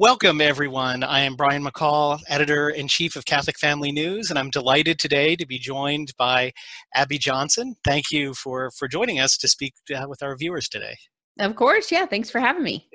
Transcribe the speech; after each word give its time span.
Welcome, 0.00 0.40
everyone. 0.40 1.04
I 1.04 1.20
am 1.20 1.36
Brian 1.36 1.62
McCall, 1.62 2.20
editor 2.26 2.70
in 2.70 2.88
chief 2.88 3.16
of 3.16 3.26
Catholic 3.26 3.58
Family 3.58 3.92
News, 3.92 4.30
and 4.30 4.38
I'm 4.38 4.48
delighted 4.48 4.98
today 4.98 5.36
to 5.36 5.46
be 5.46 5.58
joined 5.58 6.14
by 6.16 6.52
Abby 6.94 7.18
Johnson. 7.18 7.74
Thank 7.84 8.10
you 8.10 8.32
for, 8.32 8.70
for 8.78 8.88
joining 8.88 9.20
us 9.20 9.36
to 9.36 9.46
speak 9.46 9.74
uh, 9.94 10.06
with 10.08 10.22
our 10.22 10.38
viewers 10.38 10.70
today. 10.70 10.96
Of 11.40 11.56
course, 11.56 11.90
yeah. 11.90 12.04
Thanks 12.04 12.30
for 12.30 12.38
having 12.38 12.62
me. 12.62 12.86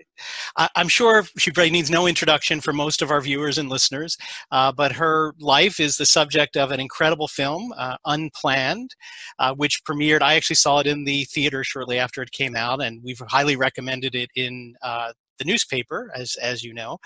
I'm 0.76 0.88
sure 0.88 1.24
she 1.38 1.52
probably 1.52 1.72
needs 1.72 1.90
no 1.90 2.08
introduction 2.08 2.62
for 2.62 2.72
most 2.72 3.02
of 3.02 3.12
our 3.12 3.20
viewers 3.20 3.58
and 3.58 3.70
listeners, 3.70 4.18
uh, 4.52 4.72
but 4.72 4.94
her 4.94 5.34
life 5.40 5.80
is 5.80 5.98
the 5.98 6.06
subject 6.06 6.56
of 6.56 6.72
an 6.72 6.80
incredible 6.80 7.28
film, 7.28 7.74
uh, 7.78 7.98
Unplanned, 8.06 8.96
uh, 9.40 9.54
which 9.56 9.84
premiered. 9.84 10.22
I 10.22 10.36
actually 10.36 10.56
saw 10.58 10.80
it 10.80 10.88
in 10.88 11.04
the 11.04 11.26
theater 11.26 11.64
shortly 11.66 12.00
after 12.00 12.22
it 12.22 12.32
came 12.32 12.56
out, 12.56 12.82
and 12.82 13.02
we've 13.04 13.22
highly 13.28 13.58
recommended 13.58 14.16
it 14.16 14.30
in 14.36 14.76
uh, 14.82 15.12
the 15.38 15.46
newspaper, 15.46 16.12
as 16.16 16.36
as 16.36 16.64
you 16.64 16.74
know, 16.74 16.98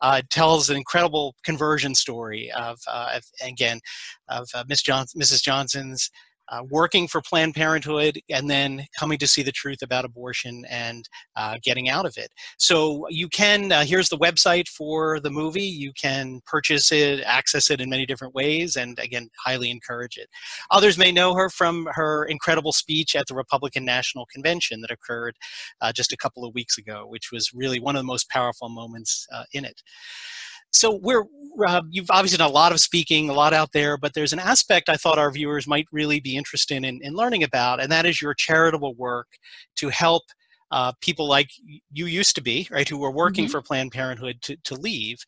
uh, 0.00 0.22
tells 0.30 0.70
an 0.70 0.76
incredible 0.76 1.34
conversion 1.44 1.94
story 1.94 2.50
of, 2.52 2.78
uh, 2.86 3.14
of 3.16 3.24
again 3.42 3.80
of 4.28 4.48
uh, 4.54 4.62
Miss 4.68 4.82
Johnson, 4.82 5.20
Mrs. 5.20 5.42
Johnson's 5.42 6.10
uh, 6.52 6.62
working 6.68 7.08
for 7.08 7.22
Planned 7.22 7.54
Parenthood 7.54 8.20
and 8.28 8.48
then 8.48 8.86
coming 8.98 9.18
to 9.18 9.26
see 9.26 9.42
the 9.42 9.52
truth 9.52 9.78
about 9.82 10.04
abortion 10.04 10.64
and 10.68 11.08
uh, 11.36 11.56
getting 11.62 11.88
out 11.88 12.04
of 12.04 12.14
it. 12.16 12.28
So 12.58 13.06
you 13.08 13.28
can, 13.28 13.72
uh, 13.72 13.84
here's 13.84 14.10
the 14.10 14.18
website 14.18 14.68
for 14.68 15.18
the 15.18 15.30
movie. 15.30 15.62
You 15.62 15.92
can 16.00 16.40
purchase 16.46 16.92
it, 16.92 17.22
access 17.24 17.70
it 17.70 17.80
in 17.80 17.88
many 17.88 18.04
different 18.04 18.34
ways, 18.34 18.76
and 18.76 18.98
again, 18.98 19.30
highly 19.44 19.70
encourage 19.70 20.18
it. 20.18 20.28
Others 20.70 20.98
may 20.98 21.10
know 21.10 21.34
her 21.34 21.48
from 21.48 21.88
her 21.92 22.24
incredible 22.26 22.72
speech 22.72 23.16
at 23.16 23.26
the 23.26 23.34
Republican 23.34 23.84
National 23.84 24.26
Convention 24.26 24.82
that 24.82 24.90
occurred 24.90 25.36
uh, 25.80 25.92
just 25.92 26.12
a 26.12 26.16
couple 26.16 26.44
of 26.44 26.54
weeks 26.54 26.76
ago, 26.76 27.06
which 27.08 27.32
was 27.32 27.50
really 27.54 27.80
one 27.80 27.96
of 27.96 28.00
the 28.00 28.06
most 28.06 28.28
powerful 28.28 28.68
moments 28.68 29.26
uh, 29.32 29.44
in 29.52 29.64
it 29.64 29.82
so 30.72 30.98
we're 31.02 31.24
uh, 31.66 31.82
you've 31.90 32.10
obviously 32.10 32.38
done 32.38 32.48
a 32.48 32.52
lot 32.52 32.72
of 32.72 32.80
speaking 32.80 33.28
a 33.28 33.32
lot 33.32 33.52
out 33.52 33.72
there 33.72 33.96
but 33.98 34.14
there's 34.14 34.32
an 34.32 34.38
aspect 34.38 34.88
i 34.88 34.96
thought 34.96 35.18
our 35.18 35.30
viewers 35.30 35.66
might 35.66 35.86
really 35.92 36.18
be 36.18 36.36
interested 36.36 36.82
in, 36.84 36.98
in 37.02 37.14
learning 37.14 37.42
about 37.42 37.80
and 37.80 37.92
that 37.92 38.06
is 38.06 38.22
your 38.22 38.34
charitable 38.34 38.94
work 38.94 39.28
to 39.76 39.88
help 39.90 40.22
uh, 40.72 40.92
people 41.02 41.28
like 41.28 41.50
you 41.92 42.06
used 42.06 42.34
to 42.34 42.42
be, 42.42 42.66
right, 42.70 42.88
who 42.88 42.96
were 42.96 43.10
working 43.10 43.44
mm-hmm. 43.44 43.52
for 43.52 43.62
Planned 43.62 43.92
Parenthood 43.92 44.38
to, 44.42 44.56
to 44.64 44.74
leave. 44.74 45.18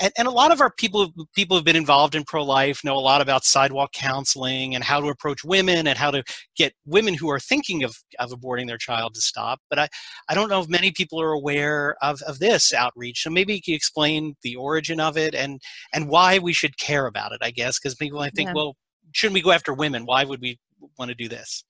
And, 0.00 0.12
and 0.18 0.28
a 0.28 0.30
lot 0.30 0.52
of 0.52 0.60
our 0.60 0.70
people, 0.70 1.10
people 1.34 1.56
who've 1.56 1.64
been 1.64 1.76
involved 1.76 2.14
in 2.14 2.24
pro 2.24 2.44
life 2.44 2.84
know 2.84 2.94
a 2.94 3.00
lot 3.00 3.22
about 3.22 3.44
sidewalk 3.44 3.92
counseling 3.92 4.74
and 4.74 4.84
how 4.84 5.00
to 5.00 5.08
approach 5.08 5.44
women 5.44 5.86
and 5.86 5.96
how 5.96 6.10
to 6.10 6.22
get 6.56 6.74
women 6.84 7.14
who 7.14 7.30
are 7.30 7.40
thinking 7.40 7.82
of, 7.82 7.96
of 8.18 8.30
aborting 8.30 8.66
their 8.66 8.76
child 8.76 9.14
to 9.14 9.22
stop. 9.22 9.60
But 9.70 9.78
I, 9.78 9.88
I 10.28 10.34
don't 10.34 10.50
know 10.50 10.60
if 10.60 10.68
many 10.68 10.92
people 10.92 11.20
are 11.20 11.32
aware 11.32 11.96
of, 12.02 12.20
of 12.22 12.38
this 12.38 12.74
outreach. 12.74 13.22
So 13.22 13.30
maybe 13.30 13.54
you 13.54 13.62
can 13.62 13.74
explain 13.74 14.36
the 14.42 14.56
origin 14.56 15.00
of 15.00 15.16
it 15.16 15.34
and, 15.34 15.60
and 15.94 16.08
why 16.08 16.38
we 16.38 16.52
should 16.52 16.76
care 16.76 17.06
about 17.06 17.32
it, 17.32 17.38
I 17.40 17.50
guess, 17.50 17.78
because 17.78 17.94
people 17.94 18.18
might 18.18 18.34
think, 18.34 18.48
yeah. 18.48 18.54
well, 18.54 18.76
shouldn't 19.12 19.34
we 19.34 19.42
go 19.42 19.52
after 19.52 19.72
women? 19.72 20.04
Why 20.04 20.24
would 20.24 20.42
we 20.42 20.58
want 20.98 21.08
to 21.08 21.14
do 21.14 21.28
this? 21.30 21.64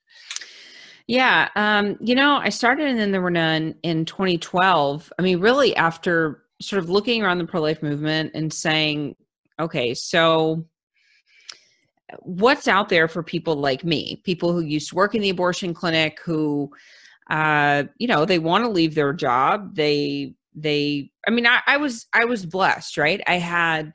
Yeah. 1.06 1.48
Um, 1.56 1.96
you 2.00 2.14
know, 2.14 2.36
I 2.36 2.48
started 2.48 2.86
And 2.86 2.98
Then 2.98 3.12
There 3.12 3.20
Were 3.22 3.30
None 3.30 3.74
in 3.82 4.04
2012. 4.04 5.12
I 5.18 5.22
mean, 5.22 5.40
really 5.40 5.74
after 5.76 6.44
sort 6.60 6.82
of 6.82 6.88
looking 6.88 7.22
around 7.22 7.38
the 7.38 7.46
pro 7.46 7.60
life 7.60 7.82
movement 7.82 8.32
and 8.34 8.52
saying, 8.52 9.16
okay, 9.58 9.94
so 9.94 10.64
what's 12.20 12.68
out 12.68 12.88
there 12.88 13.08
for 13.08 13.22
people 13.22 13.56
like 13.56 13.84
me, 13.84 14.20
people 14.24 14.52
who 14.52 14.60
used 14.60 14.90
to 14.90 14.94
work 14.94 15.14
in 15.14 15.22
the 15.22 15.30
abortion 15.30 15.74
clinic, 15.74 16.20
who, 16.24 16.70
uh, 17.30 17.84
you 17.98 18.06
know, 18.06 18.24
they 18.24 18.38
want 18.38 18.64
to 18.64 18.70
leave 18.70 18.94
their 18.94 19.12
job. 19.12 19.74
They, 19.74 20.34
they, 20.54 21.10
I 21.26 21.30
mean, 21.30 21.46
I, 21.46 21.60
I 21.66 21.76
was, 21.78 22.06
I 22.12 22.24
was 22.24 22.44
blessed, 22.46 22.96
right? 22.98 23.20
I 23.26 23.36
had 23.36 23.92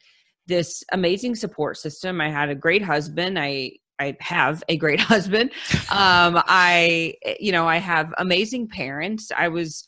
this 0.48 0.84
amazing 0.92 1.36
support 1.36 1.78
system. 1.78 2.20
I 2.20 2.30
had 2.30 2.50
a 2.50 2.56
great 2.56 2.82
husband. 2.82 3.38
I, 3.38 3.74
I 4.00 4.16
have 4.20 4.64
a 4.70 4.78
great 4.78 5.00
husband. 5.14 5.52
Um, 5.90 6.42
I, 6.48 7.16
you 7.40 7.52
know, 7.52 7.68
I 7.68 7.78
have 7.78 8.14
amazing 8.18 8.68
parents. 8.68 9.32
I 9.36 9.48
was, 9.48 9.86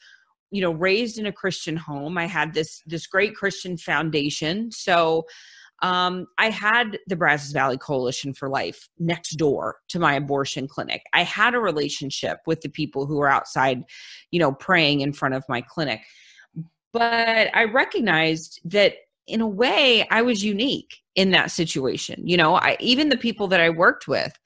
you 0.51 0.61
know, 0.61 0.71
raised 0.71 1.19
in 1.19 1.25
a 1.25 1.31
Christian 1.31 1.77
home. 1.77 2.17
I 2.17 2.25
had 2.25 2.53
this 2.53 2.81
this 2.85 3.07
great 3.07 3.35
Christian 3.35 3.77
foundation. 3.77 4.71
So, 4.71 5.25
um, 5.81 6.27
I 6.37 6.49
had 6.49 6.99
the 7.07 7.15
Brazos 7.15 7.51
Valley 7.51 7.77
Coalition 7.77 8.33
for 8.33 8.49
Life 8.49 8.89
next 8.97 9.37
door 9.37 9.77
to 9.89 9.99
my 9.99 10.15
abortion 10.15 10.67
clinic. 10.67 11.03
I 11.13 11.23
had 11.23 11.55
a 11.55 11.59
relationship 11.59 12.39
with 12.45 12.61
the 12.61 12.69
people 12.69 13.05
who 13.05 13.17
were 13.17 13.29
outside, 13.29 13.83
you 14.31 14.39
know, 14.39 14.51
praying 14.51 15.01
in 15.01 15.13
front 15.13 15.35
of 15.35 15.43
my 15.47 15.61
clinic. 15.61 16.01
But 16.91 17.49
I 17.53 17.65
recognized 17.65 18.59
that 18.65 18.95
in 19.27 19.41
a 19.41 19.47
way 19.47 20.07
I 20.09 20.21
was 20.21 20.43
unique 20.43 20.97
in 21.19 21.31
that 21.31 21.51
situation. 21.51 22.25
You 22.25 22.37
know, 22.37 22.55
I, 22.55 22.77
even 22.79 23.09
the 23.09 23.17
people 23.17 23.49
that 23.49 23.59
I 23.59 23.69
worked 23.69 24.07
with, 24.07 24.39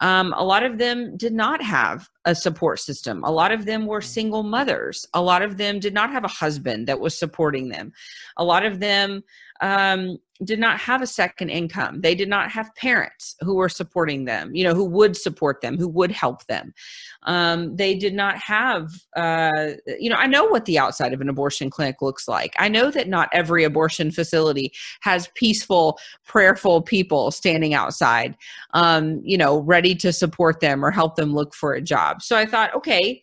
um, 0.00 0.34
a 0.36 0.44
lot 0.44 0.64
of 0.64 0.76
them 0.76 1.16
did 1.16 1.32
not 1.32 1.62
have 1.62 2.08
a 2.24 2.34
support 2.34 2.80
system. 2.80 3.22
A 3.22 3.30
lot 3.30 3.52
of 3.52 3.64
them 3.64 3.86
were 3.86 4.00
mm. 4.00 4.04
single 4.04 4.42
mothers. 4.42 5.06
A 5.14 5.22
lot 5.22 5.42
of 5.42 5.56
them 5.56 5.78
did 5.78 5.94
not 5.94 6.10
have 6.10 6.24
a 6.24 6.28
husband 6.42 6.88
that 6.88 6.98
was 6.98 7.16
supporting 7.16 7.68
them. 7.68 7.92
A 8.38 8.42
lot 8.44 8.66
of 8.66 8.80
them 8.80 9.22
um, 9.60 10.18
did 10.44 10.58
not 10.58 10.78
have 10.78 11.00
a 11.00 11.06
second 11.06 11.48
income. 11.48 12.00
They 12.02 12.14
did 12.14 12.28
not 12.28 12.50
have 12.50 12.74
parents 12.74 13.36
who 13.40 13.54
were 13.54 13.68
supporting 13.68 14.26
them, 14.26 14.54
you 14.54 14.64
know, 14.64 14.74
who 14.74 14.84
would 14.84 15.16
support 15.16 15.60
them, 15.62 15.78
who 15.78 15.88
would 15.88 16.12
help 16.12 16.44
them. 16.46 16.74
Um, 17.22 17.74
they 17.76 17.94
did 17.94 18.14
not 18.14 18.36
have, 18.36 18.92
uh, 19.16 19.72
you 19.98 20.10
know, 20.10 20.16
I 20.16 20.26
know 20.26 20.44
what 20.44 20.66
the 20.66 20.78
outside 20.78 21.14
of 21.14 21.20
an 21.20 21.28
abortion 21.28 21.70
clinic 21.70 22.02
looks 22.02 22.28
like. 22.28 22.54
I 22.58 22.68
know 22.68 22.90
that 22.90 23.08
not 23.08 23.30
every 23.32 23.64
abortion 23.64 24.10
facility 24.10 24.72
has 25.00 25.28
peaceful, 25.34 25.98
prayerful 26.24 26.82
people 26.82 27.30
standing 27.30 27.72
outside, 27.72 28.36
um, 28.74 29.22
you 29.24 29.38
know, 29.38 29.60
ready 29.60 29.94
to 29.96 30.12
support 30.12 30.60
them 30.60 30.84
or 30.84 30.90
help 30.90 31.16
them 31.16 31.34
look 31.34 31.54
for 31.54 31.72
a 31.72 31.80
job. 31.80 32.20
So 32.20 32.36
I 32.36 32.44
thought, 32.44 32.74
okay, 32.74 33.22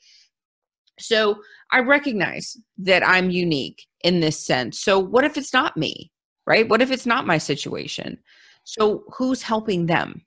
so 1.00 1.40
I 1.72 1.80
recognize 1.80 2.58
that 2.80 3.08
I'm 3.08 3.30
unique 3.30 3.86
in 4.04 4.20
this 4.20 4.44
sense. 4.44 4.80
So 4.80 5.00
what 5.00 5.24
if 5.24 5.38
it's 5.38 5.54
not 5.54 5.78
me? 5.78 6.12
Right? 6.46 6.68
What 6.68 6.82
if 6.82 6.92
it's 6.92 7.06
not 7.06 7.28
my 7.28 7.38
situation? 7.38 8.18
So 8.64 9.04
who's 9.14 9.42
helping 9.42 9.86
them? 9.88 10.24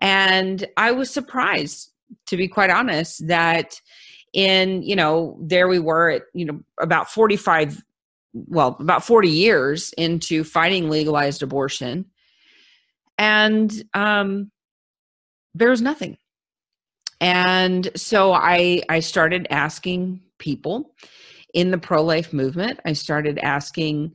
And 0.00 0.66
I 0.76 0.92
was 0.92 1.10
surprised, 1.10 1.90
to 2.26 2.36
be 2.36 2.48
quite 2.48 2.70
honest, 2.70 3.26
that 3.26 3.80
in, 4.32 4.82
you 4.82 4.94
know, 4.94 5.36
there 5.40 5.68
we 5.68 5.78
were 5.78 6.10
at, 6.10 6.22
you 6.34 6.44
know, 6.44 6.60
about 6.80 7.10
45, 7.10 7.82
well, 8.32 8.76
about 8.78 9.04
40 9.04 9.28
years 9.28 9.92
into 9.98 10.44
fighting 10.44 10.90
legalized 10.90 11.42
abortion. 11.42 12.04
And 13.16 13.72
um, 13.94 14.50
there 15.54 15.70
was 15.70 15.82
nothing. 15.82 16.18
And 17.20 17.90
so 17.96 18.32
I 18.32 18.82
I 18.88 19.00
started 19.00 19.48
asking 19.50 20.20
people 20.38 20.94
in 21.52 21.70
the 21.72 21.78
pro-life 21.78 22.32
movement. 22.32 22.78
I 22.84 22.92
started 22.92 23.38
asking 23.38 24.14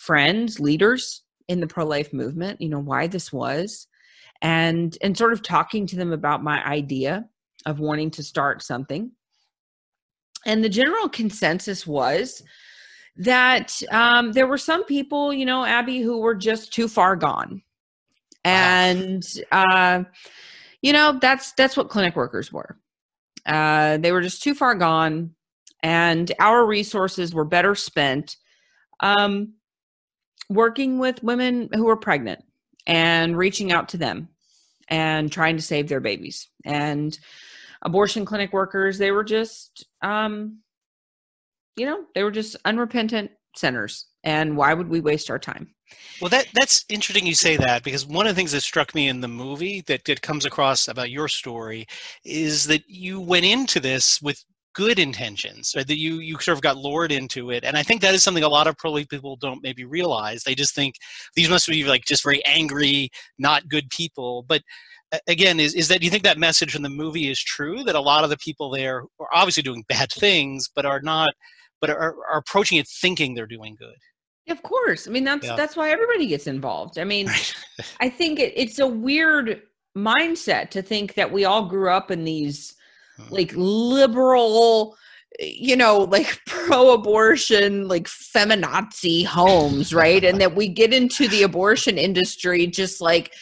friends, 0.00 0.58
leaders 0.58 1.22
in 1.46 1.60
the 1.60 1.66
pro 1.66 1.84
life 1.84 2.10
movement, 2.10 2.58
you 2.58 2.70
know, 2.70 2.78
why 2.78 3.06
this 3.06 3.30
was 3.30 3.86
and 4.40 4.96
and 5.02 5.16
sort 5.16 5.34
of 5.34 5.42
talking 5.42 5.86
to 5.86 5.96
them 5.96 6.10
about 6.10 6.42
my 6.42 6.64
idea 6.64 7.28
of 7.66 7.80
wanting 7.80 8.10
to 8.10 8.22
start 8.22 8.62
something. 8.62 9.12
And 10.46 10.64
the 10.64 10.70
general 10.70 11.10
consensus 11.10 11.86
was 11.86 12.42
that 13.16 13.78
um, 13.90 14.32
there 14.32 14.46
were 14.46 14.56
some 14.56 14.84
people, 14.84 15.34
you 15.34 15.44
know, 15.44 15.66
Abby, 15.66 16.00
who 16.00 16.18
were 16.18 16.34
just 16.34 16.72
too 16.72 16.88
far 16.88 17.14
gone, 17.14 17.60
and 18.42 19.22
uh, 19.52 20.04
you 20.80 20.94
know 20.94 21.18
that's 21.20 21.52
that's 21.52 21.76
what 21.76 21.90
clinic 21.90 22.16
workers 22.16 22.50
were. 22.50 22.78
Uh, 23.44 23.98
they 23.98 24.12
were 24.12 24.22
just 24.22 24.42
too 24.42 24.54
far 24.54 24.74
gone, 24.74 25.34
and 25.82 26.32
our 26.40 26.64
resources 26.64 27.34
were 27.34 27.44
better 27.44 27.74
spent 27.74 28.36
um, 29.00 29.52
working 30.50 30.98
with 30.98 31.22
women 31.22 31.70
who 31.72 31.88
are 31.88 31.96
pregnant 31.96 32.44
and 32.86 33.38
reaching 33.38 33.72
out 33.72 33.88
to 33.90 33.96
them 33.96 34.28
and 34.88 35.32
trying 35.32 35.56
to 35.56 35.62
save 35.62 35.88
their 35.88 36.00
babies. 36.00 36.48
And 36.64 37.18
abortion 37.82 38.26
clinic 38.26 38.52
workers 38.52 38.98
they 38.98 39.10
were 39.10 39.24
just 39.24 39.86
um 40.02 40.58
you 41.76 41.86
know 41.86 42.04
they 42.14 42.22
were 42.22 42.30
just 42.30 42.56
unrepentant 42.66 43.30
sinners. 43.56 44.06
And 44.22 44.54
why 44.54 44.74
would 44.74 44.88
we 44.88 45.00
waste 45.00 45.30
our 45.30 45.38
time? 45.38 45.74
Well 46.20 46.28
that 46.30 46.48
that's 46.52 46.84
interesting 46.88 47.26
you 47.26 47.34
say 47.34 47.56
that 47.56 47.84
because 47.84 48.04
one 48.04 48.26
of 48.26 48.34
the 48.34 48.36
things 48.36 48.52
that 48.52 48.62
struck 48.62 48.94
me 48.94 49.08
in 49.08 49.20
the 49.20 49.28
movie 49.28 49.82
that, 49.82 50.04
that 50.04 50.20
comes 50.20 50.44
across 50.44 50.88
about 50.88 51.10
your 51.10 51.28
story 51.28 51.86
is 52.24 52.66
that 52.66 52.82
you 52.88 53.20
went 53.20 53.46
into 53.46 53.80
this 53.80 54.20
with 54.20 54.44
good 54.74 54.98
intentions 54.98 55.72
right 55.76 55.88
that 55.88 55.98
you 55.98 56.20
you 56.20 56.38
sort 56.38 56.56
of 56.56 56.62
got 56.62 56.76
lured 56.76 57.10
into 57.10 57.50
it 57.50 57.64
and 57.64 57.76
i 57.76 57.82
think 57.82 58.00
that 58.00 58.14
is 58.14 58.22
something 58.22 58.44
a 58.44 58.48
lot 58.48 58.68
of 58.68 58.76
pro-life 58.78 59.08
people 59.08 59.36
don't 59.36 59.62
maybe 59.62 59.84
realize. 59.84 60.42
They 60.42 60.54
just 60.54 60.74
think 60.74 60.94
these 61.34 61.50
must 61.50 61.68
be 61.68 61.84
like 61.84 62.04
just 62.04 62.24
very 62.24 62.44
angry 62.44 63.10
not 63.38 63.68
good 63.68 63.90
people. 63.90 64.44
But 64.48 64.62
again 65.26 65.58
is, 65.58 65.74
is 65.74 65.88
that 65.88 65.98
do 65.98 66.04
you 66.04 66.10
think 66.10 66.22
that 66.22 66.38
message 66.38 66.72
from 66.72 66.82
the 66.82 66.88
movie 66.88 67.28
is 67.28 67.40
true 67.40 67.82
that 67.82 67.96
a 67.96 68.00
lot 68.00 68.22
of 68.22 68.30
the 68.30 68.36
people 68.38 68.70
there 68.70 69.04
are 69.18 69.28
obviously 69.34 69.62
doing 69.62 69.84
bad 69.88 70.10
things 70.12 70.68
but 70.74 70.86
are 70.86 71.00
not 71.00 71.30
but 71.80 71.90
are, 71.90 72.14
are 72.30 72.38
approaching 72.38 72.78
it 72.78 72.86
thinking 72.86 73.34
they're 73.34 73.46
doing 73.46 73.74
good? 73.78 73.96
Of 74.48 74.62
course. 74.62 75.08
I 75.08 75.10
mean 75.10 75.24
that's 75.24 75.46
yeah. 75.46 75.56
that's 75.56 75.76
why 75.76 75.90
everybody 75.90 76.26
gets 76.26 76.46
involved. 76.46 76.98
I 76.98 77.04
mean 77.04 77.28
i 78.00 78.08
think 78.08 78.38
it, 78.38 78.52
it's 78.56 78.78
a 78.78 78.86
weird 78.86 79.62
mindset 79.96 80.70
to 80.70 80.82
think 80.82 81.14
that 81.14 81.32
we 81.32 81.44
all 81.44 81.66
grew 81.66 81.90
up 81.90 82.10
in 82.10 82.24
these. 82.24 82.74
Like 83.28 83.52
liberal 83.54 84.96
you 85.38 85.76
know 85.76 85.98
like 85.98 86.40
pro-abortion 86.46 87.86
like 87.88 88.06
feminazi 88.06 89.24
homes 89.24 89.92
right 89.92 90.24
and 90.24 90.40
that 90.40 90.56
we 90.56 90.68
get 90.68 90.92
into 90.92 91.28
the 91.28 91.42
abortion 91.42 91.98
industry 91.98 92.66
just 92.66 93.00
like 93.00 93.32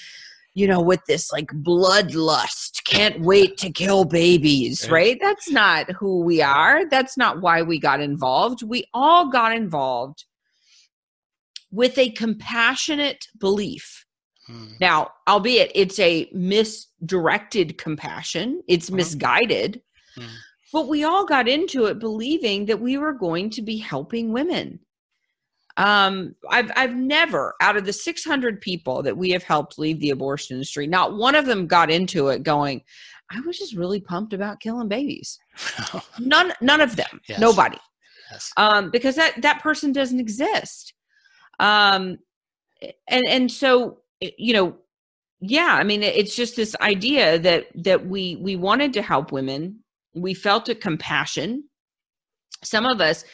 you 0.58 0.66
know, 0.66 0.80
with 0.80 1.04
this 1.06 1.30
like 1.30 1.46
bloodlust, 1.52 2.82
can't 2.84 3.20
wait 3.20 3.56
to 3.58 3.70
kill 3.70 4.04
babies, 4.04 4.90
right? 4.90 5.16
That's 5.20 5.48
not 5.48 5.88
who 5.92 6.25
we 6.25 6.42
are. 6.42 6.88
That's 6.88 7.16
not 7.16 7.40
why 7.40 7.62
we 7.62 7.78
got 7.78 8.00
involved. 8.00 8.64
We 8.64 8.84
all 8.92 9.30
got 9.30 9.54
involved 9.54 10.25
with 11.70 11.96
a 11.96 12.10
compassionate 12.10 13.26
belief. 13.38 14.04
Hmm. 14.48 14.66
Now, 14.80 15.12
albeit 15.28 15.70
it's 15.74 15.98
a 16.00 16.28
misdirected 16.32 17.78
compassion, 17.78 18.62
it's 18.66 18.88
uh-huh. 18.88 18.96
misguided, 18.96 19.80
hmm. 20.16 20.26
but 20.72 20.88
we 20.88 21.04
all 21.04 21.24
got 21.24 21.46
into 21.46 21.84
it 21.84 22.00
believing 22.00 22.66
that 22.66 22.80
we 22.80 22.98
were 22.98 23.12
going 23.12 23.50
to 23.50 23.62
be 23.62 23.76
helping 23.76 24.32
women 24.32 24.80
um, 25.78 26.34
I've 26.50 26.70
I've 26.74 26.96
never 26.96 27.54
out 27.62 27.76
of 27.76 27.86
the 27.86 27.92
600 27.92 28.60
people 28.60 29.00
that 29.04 29.16
we 29.16 29.30
have 29.30 29.44
helped 29.44 29.78
leave 29.78 30.00
the 30.00 30.10
abortion 30.10 30.56
industry, 30.56 30.88
not 30.88 31.16
one 31.16 31.36
of 31.36 31.46
them 31.46 31.68
got 31.68 31.88
into 31.88 32.28
it 32.28 32.42
going, 32.42 32.82
I 33.30 33.40
was 33.40 33.56
just 33.56 33.76
really 33.76 34.00
pumped 34.00 34.32
about 34.32 34.60
killing 34.60 34.88
babies. 34.88 35.38
none 36.18 36.52
none 36.60 36.80
of 36.80 36.96
them. 36.96 37.20
Yes. 37.28 37.38
Nobody. 37.38 37.78
Yes. 38.32 38.52
Um, 38.56 38.90
because 38.90 39.14
that 39.14 39.40
that 39.42 39.62
person 39.62 39.92
doesn't 39.92 40.18
exist. 40.18 40.94
Um, 41.60 42.18
and 43.08 43.24
and 43.28 43.50
so 43.50 43.98
you 44.20 44.52
know, 44.52 44.76
yeah, 45.40 45.76
I 45.78 45.84
mean, 45.84 46.02
it's 46.02 46.34
just 46.34 46.56
this 46.56 46.74
idea 46.80 47.38
that 47.38 47.66
that 47.74 48.06
we 48.06 48.36
we 48.36 48.56
wanted 48.56 48.92
to 48.94 49.02
help 49.02 49.32
women. 49.32 49.80
We 50.14 50.34
felt 50.34 50.68
a 50.68 50.74
compassion. 50.74 51.64
Some 52.64 52.86
of 52.86 53.00
us, 53.00 53.24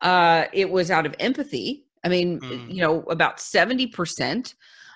uh, 0.00 0.44
it 0.52 0.70
was 0.70 0.90
out 0.90 1.04
of 1.04 1.14
empathy 1.20 1.84
I 2.04 2.08
mean, 2.08 2.40
mm. 2.40 2.72
you 2.72 2.80
know, 2.80 3.02
about 3.02 3.38
70% 3.38 4.54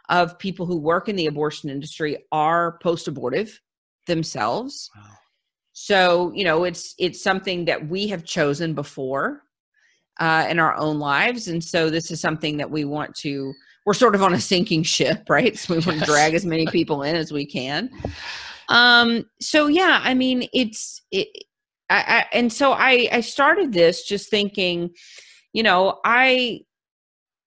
of 0.09 0.39
people 0.39 0.67
who 0.67 0.79
work 0.79 1.09
in 1.09 1.17
the 1.17 1.27
abortion 1.27 1.71
industry 1.71 2.25
are 2.33 2.79
post 2.83 3.09
abortive 3.09 3.61
themselves. 4.07 4.91
Wow. 4.95 5.03
So, 5.73 6.33
you 6.35 6.45
know, 6.45 6.65
it's 6.65 6.95
it's 6.99 7.23
something 7.23 7.65
that 7.65 7.89
we 7.89 8.07
have 8.09 8.25
chosen 8.25 8.75
before 8.75 9.43
uh, 10.21 10.47
in 10.49 10.59
our 10.61 10.77
own 10.77 10.99
lives. 10.99 11.49
And 11.49 11.63
so 11.63 11.91
this 11.91 12.11
is 12.11 12.21
something 12.21 12.59
that 12.59 12.71
we 12.71 12.85
want 12.85 13.15
to 13.23 13.53
we're 13.85 13.95
sort 13.95 14.15
of 14.15 14.23
on 14.23 14.35
a 14.35 14.41
sinking 14.41 14.83
ship, 14.83 15.25
right? 15.29 15.57
So 15.59 15.75
we 15.75 15.81
want 15.81 16.01
to 16.01 16.07
drag 16.07 16.35
as 16.35 16.45
many 16.45 16.67
people 16.67 17.03
in 17.03 17.17
as 17.17 17.33
we 17.33 17.47
can. 17.47 17.91
Um, 18.69 19.27
so 19.41 19.67
yeah, 19.67 20.01
I 20.03 20.15
mean, 20.15 20.49
it's 20.53 21.03
it 21.11 21.29
I, 21.91 21.97
I 21.97 22.27
and 22.33 22.53
so 22.53 22.73
I 22.73 23.09
I 23.13 23.21
started 23.21 23.73
this 23.73 24.05
just 24.05 24.31
thinking, 24.31 24.91
you 25.53 25.63
know, 25.63 26.01
I 26.05 26.61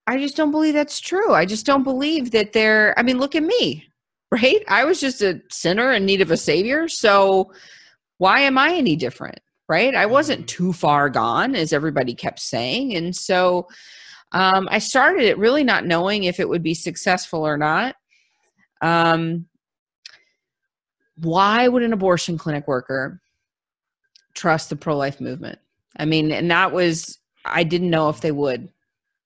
I 0.07 0.17
just 0.17 0.37
don't 0.37 0.51
believe 0.51 0.73
that's 0.73 1.01
true. 1.01 1.33
I 1.33 1.45
just 1.45 1.65
don't 1.65 1.83
believe 1.83 2.31
that 2.31 2.53
they're, 2.53 2.97
I 2.97 3.03
mean, 3.03 3.19
look 3.19 3.35
at 3.35 3.43
me, 3.43 3.85
right? 4.31 4.63
I 4.67 4.85
was 4.85 5.01
just 5.01 5.21
a 5.21 5.41
sinner 5.51 5.91
in 5.91 6.05
need 6.05 6.21
of 6.21 6.31
a 6.31 6.37
savior. 6.37 6.87
So 6.87 7.51
why 8.17 8.39
am 8.41 8.57
I 8.57 8.73
any 8.73 8.95
different? 8.95 9.39
Right? 9.69 9.93
I 9.93 10.05
wasn't 10.05 10.41
mm-hmm. 10.41 10.65
too 10.65 10.73
far 10.73 11.09
gone, 11.09 11.53
as 11.53 11.73
everybody 11.73 12.15
kept 12.15 12.39
saying. 12.39 12.95
And 12.95 13.13
so 13.13 13.67
um, 14.31 14.67
I 14.69 14.79
started 14.79 15.23
it 15.23 15.37
really 15.37 15.63
not 15.63 15.85
knowing 15.85 16.23
if 16.23 16.39
it 16.39 16.49
would 16.49 16.63
be 16.63 16.73
successful 16.73 17.45
or 17.45 17.57
not. 17.57 17.95
Um, 18.81 19.47
why 21.17 21.67
would 21.67 21.83
an 21.83 21.93
abortion 21.93 22.37
clinic 22.37 22.67
worker 22.67 23.21
trust 24.33 24.69
the 24.69 24.75
pro 24.75 24.95
life 24.95 25.19
movement? 25.21 25.59
I 25.97 26.05
mean, 26.05 26.31
and 26.31 26.51
that 26.51 26.71
was, 26.71 27.17
I 27.45 27.63
didn't 27.63 27.89
know 27.89 28.09
if 28.09 28.21
they 28.21 28.31
would, 28.31 28.69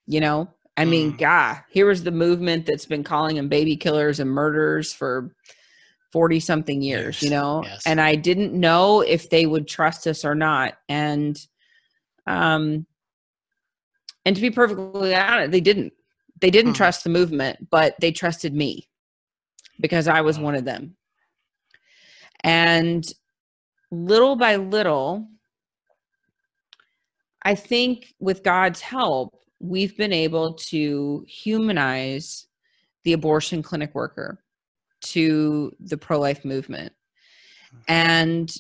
you 0.08 0.22
know? 0.22 0.50
I 0.78 0.86
mean, 0.86 1.14
mm. 1.14 1.18
God, 1.18 1.58
here 1.70 1.86
was 1.86 2.04
the 2.04 2.12
movement 2.12 2.66
that's 2.66 2.86
been 2.86 3.04
calling 3.04 3.36
them 3.36 3.50
baby 3.50 3.76
killers 3.76 4.20
and 4.20 4.30
murderers 4.30 4.94
for 4.94 5.36
40 6.14 6.40
something 6.40 6.82
years, 6.82 7.22
you 7.22 7.30
know? 7.30 7.64
Yes. 7.66 7.84
And 7.86 8.00
I 8.00 8.16
didn't 8.16 8.54
know 8.54 9.02
if 9.02 9.30
they 9.30 9.46
would 9.46 9.68
trust 9.68 10.08
us 10.08 10.24
or 10.24 10.34
not. 10.34 10.78
And, 10.88 11.38
um, 12.26 12.86
and 14.26 14.36
to 14.36 14.42
be 14.42 14.52
perfectly 14.52 15.16
honest, 15.16 15.52
they 15.52 15.62
didn't. 15.62 15.94
They 16.40 16.50
didn't 16.50 16.74
mm. 16.74 16.78
trust 16.78 17.04
the 17.04 17.10
movement, 17.10 17.70
but 17.70 17.96
they 18.00 18.12
trusted 18.12 18.54
me 18.54 18.90
because 19.80 20.08
I 20.08 20.22
was 20.22 20.40
one 20.40 20.56
of 20.56 20.66
them. 20.66 20.96
And 22.44 23.06
little 23.92 24.36
by 24.36 24.56
little, 24.56 25.28
I 27.44 27.56
think 27.56 28.14
with 28.20 28.44
God's 28.44 28.82
help, 28.82 29.40
we've 29.60 29.96
been 29.98 30.14
able 30.14 30.54
to 30.54 31.24
humanize 31.28 32.48
the 33.04 33.14
abortion 33.14 33.62
clinic 33.62 33.94
worker 33.94 34.44
to 35.02 35.72
the 35.80 35.98
pro 35.98 36.20
life 36.20 36.46
movement. 36.46 36.94
And 37.88 38.52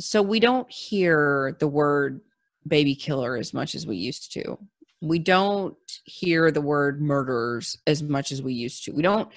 so 0.00 0.22
we 0.22 0.40
don't 0.40 0.70
hear 0.70 1.56
the 1.60 1.68
word 1.68 2.20
baby 2.66 2.94
killer 2.94 3.36
as 3.36 3.54
much 3.54 3.74
as 3.74 3.86
we 3.86 3.96
used 3.96 4.32
to. 4.32 4.58
We 5.00 5.18
don't 5.18 5.76
hear 6.04 6.50
the 6.50 6.60
word 6.60 7.00
murderers 7.00 7.78
as 7.86 8.02
much 8.02 8.32
as 8.32 8.42
we 8.42 8.52
used 8.52 8.84
to. 8.84 8.92
We 8.92 9.02
don't 9.02 9.30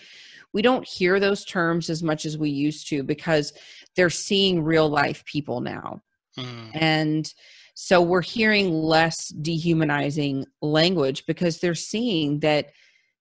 we 0.53 0.61
don't 0.61 0.87
hear 0.87 1.19
those 1.19 1.43
terms 1.43 1.89
as 1.89 2.03
much 2.03 2.25
as 2.25 2.37
we 2.37 2.49
used 2.49 2.87
to 2.89 3.03
because 3.03 3.53
they're 3.95 4.09
seeing 4.09 4.63
real 4.63 4.87
life 4.87 5.25
people 5.25 5.61
now. 5.61 6.01
Mm. 6.37 6.69
And 6.73 7.33
so 7.73 8.01
we're 8.01 8.21
hearing 8.21 8.71
less 8.71 9.29
dehumanizing 9.29 10.45
language 10.61 11.25
because 11.25 11.59
they're 11.59 11.73
seeing 11.73 12.39
that 12.41 12.71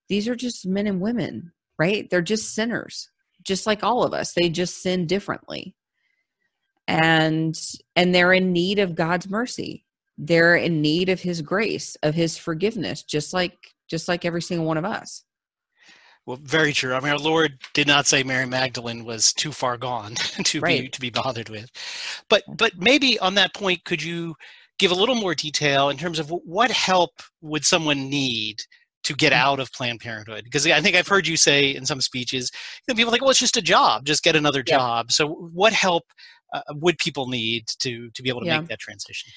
these 0.08 0.28
are 0.28 0.36
just 0.36 0.66
men 0.66 0.86
and 0.86 1.00
women, 1.00 1.52
right? 1.78 2.08
They're 2.10 2.20
just 2.20 2.54
sinners, 2.54 3.08
just 3.42 3.66
like 3.66 3.82
all 3.82 4.04
of 4.04 4.12
us. 4.12 4.34
They 4.34 4.50
just 4.50 4.82
sin 4.82 5.06
differently. 5.06 5.74
And 6.86 7.58
and 7.96 8.14
they're 8.14 8.32
in 8.34 8.52
need 8.52 8.78
of 8.78 8.94
God's 8.94 9.30
mercy. 9.30 9.86
They're 10.24 10.54
in 10.54 10.80
need 10.80 11.08
of 11.08 11.20
his 11.20 11.42
grace, 11.42 11.96
of 12.04 12.14
his 12.14 12.38
forgiveness, 12.38 13.02
just 13.02 13.32
like 13.32 13.58
just 13.88 14.06
like 14.06 14.24
every 14.24 14.40
single 14.40 14.66
one 14.66 14.78
of 14.78 14.84
us. 14.84 15.24
Well, 16.26 16.38
very 16.40 16.72
true. 16.72 16.94
I 16.94 17.00
mean, 17.00 17.10
our 17.10 17.18
Lord 17.18 17.58
did 17.74 17.88
not 17.88 18.06
say 18.06 18.22
Mary 18.22 18.46
Magdalene 18.46 19.04
was 19.04 19.32
too 19.32 19.50
far 19.50 19.76
gone 19.76 20.14
to 20.44 20.60
right. 20.60 20.82
be 20.82 20.88
to 20.90 21.00
be 21.00 21.10
bothered 21.10 21.48
with. 21.48 21.68
But 22.28 22.44
but 22.56 22.78
maybe 22.78 23.18
on 23.18 23.34
that 23.34 23.52
point, 23.52 23.84
could 23.84 24.00
you 24.00 24.36
give 24.78 24.92
a 24.92 24.94
little 24.94 25.16
more 25.16 25.34
detail 25.34 25.90
in 25.90 25.96
terms 25.96 26.20
of 26.20 26.30
what 26.30 26.70
help 26.70 27.10
would 27.40 27.64
someone 27.64 28.08
need 28.08 28.62
to 29.02 29.14
get 29.14 29.32
mm-hmm. 29.32 29.42
out 29.42 29.58
of 29.58 29.72
Planned 29.72 29.98
Parenthood? 29.98 30.44
Because 30.44 30.68
I 30.68 30.80
think 30.80 30.94
I've 30.94 31.08
heard 31.08 31.26
you 31.26 31.36
say 31.36 31.74
in 31.74 31.84
some 31.84 32.00
speeches, 32.00 32.52
you 32.86 32.94
know, 32.94 32.96
people 32.96 33.10
are 33.10 33.12
like, 33.12 33.22
well, 33.22 33.30
it's 33.30 33.40
just 33.40 33.56
a 33.56 33.62
job, 33.62 34.04
just 34.04 34.22
get 34.22 34.36
another 34.36 34.62
yeah. 34.64 34.76
job. 34.76 35.10
So, 35.10 35.26
what 35.26 35.72
help 35.72 36.04
uh, 36.54 36.62
would 36.74 36.98
people 36.98 37.26
need 37.26 37.66
to 37.80 38.08
to 38.10 38.22
be 38.22 38.28
able 38.28 38.42
to 38.42 38.46
yeah. 38.46 38.60
make 38.60 38.68
that 38.68 38.78
transition? 38.78 39.32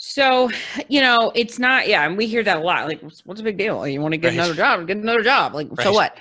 So, 0.00 0.48
you 0.88 1.00
know, 1.00 1.32
it's 1.34 1.58
not, 1.58 1.88
yeah, 1.88 2.06
and 2.06 2.16
we 2.16 2.28
hear 2.28 2.44
that 2.44 2.58
a 2.58 2.60
lot. 2.60 2.86
Like, 2.86 3.02
what's, 3.02 3.26
what's 3.26 3.40
the 3.40 3.44
big 3.44 3.58
deal? 3.58 3.86
You 3.86 4.00
want 4.00 4.12
to 4.12 4.18
get 4.18 4.28
right. 4.28 4.34
another 4.34 4.54
job, 4.54 4.86
get 4.86 4.96
another 4.96 5.22
job. 5.22 5.54
Like, 5.54 5.68
right. 5.72 5.84
so 5.84 5.92
what? 5.92 6.16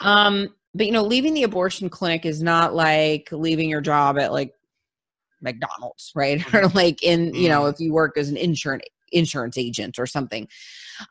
Um, 0.00 0.54
but 0.76 0.86
you 0.86 0.92
know, 0.92 1.02
leaving 1.02 1.34
the 1.34 1.42
abortion 1.42 1.88
clinic 1.88 2.24
is 2.24 2.40
not 2.40 2.72
like 2.72 3.28
leaving 3.32 3.68
your 3.68 3.80
job 3.80 4.16
at 4.16 4.30
like 4.30 4.54
McDonald's, 5.40 6.12
right? 6.14 6.38
or 6.54 6.62
mm-hmm. 6.62 6.76
like 6.76 7.02
in, 7.02 7.34
you 7.34 7.48
know, 7.48 7.62
mm-hmm. 7.62 7.74
if 7.74 7.80
you 7.80 7.92
work 7.92 8.16
as 8.16 8.28
an 8.28 8.36
insurance 8.36 8.84
insurance 9.10 9.58
agent 9.58 9.98
or 9.98 10.06
something. 10.06 10.46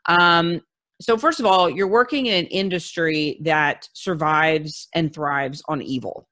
Um, 0.06 0.62
so 1.00 1.18
first 1.18 1.38
of 1.40 1.44
all, 1.44 1.68
you're 1.68 1.88
working 1.88 2.26
in 2.26 2.44
an 2.44 2.46
industry 2.46 3.38
that 3.42 3.88
survives 3.92 4.88
and 4.94 5.12
thrives 5.12 5.62
on 5.68 5.82
evil. 5.82 6.28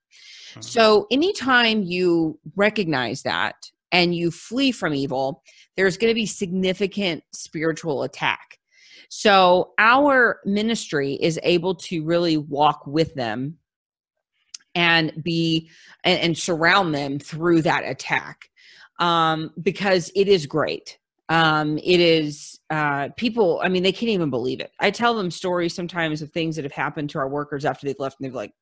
Mm-hmm. 0.51 0.63
So 0.63 1.07
anytime 1.11 1.83
you 1.83 2.39
recognize 2.57 3.23
that 3.23 3.71
and 3.95 4.15
you 4.15 4.31
flee 4.31 4.73
from 4.73 4.93
evil, 4.93 5.43
there's 5.77 5.97
going 5.97 6.11
to 6.11 6.15
be 6.15 6.27
significant 6.27 7.23
spiritual 7.33 8.03
attack. 8.03 8.59
So 9.09 9.73
our 9.79 10.41
ministry 10.45 11.15
is 11.15 11.39
able 11.45 11.77
to 11.77 12.05
really 12.05 12.37
walk 12.37 12.87
with 12.87 13.15
them 13.15 13.57
and 14.75 15.13
be 15.23 15.71
and, 16.03 16.21
and 16.21 16.37
surround 16.37 16.95
them 16.95 17.21
through 17.21 17.63
that 17.63 17.85
attack. 17.85 18.51
um, 18.99 19.51
because 19.63 20.11
it 20.15 20.29
is 20.29 20.47
great. 20.47 20.99
Um, 21.29 21.79
it 21.79 22.01
is 22.01 22.61
uh, 22.71 23.09
people. 23.17 23.61
I 23.63 23.69
mean, 23.69 23.83
they 23.83 23.93
can't 23.93 24.11
even 24.11 24.31
believe 24.31 24.61
it. 24.61 24.73
I 24.81 24.91
tell 24.91 25.15
them 25.15 25.31
stories 25.31 25.75
sometimes 25.75 26.23
of 26.23 26.31
things 26.31 26.57
that 26.57 26.65
have 26.65 26.73
happened 26.73 27.11
to 27.11 27.19
our 27.19 27.29
workers 27.29 27.65
after 27.65 27.87
they've 27.87 27.99
left, 27.99 28.21
and 28.21 28.27
they're 28.27 28.37
like, 28.37 28.53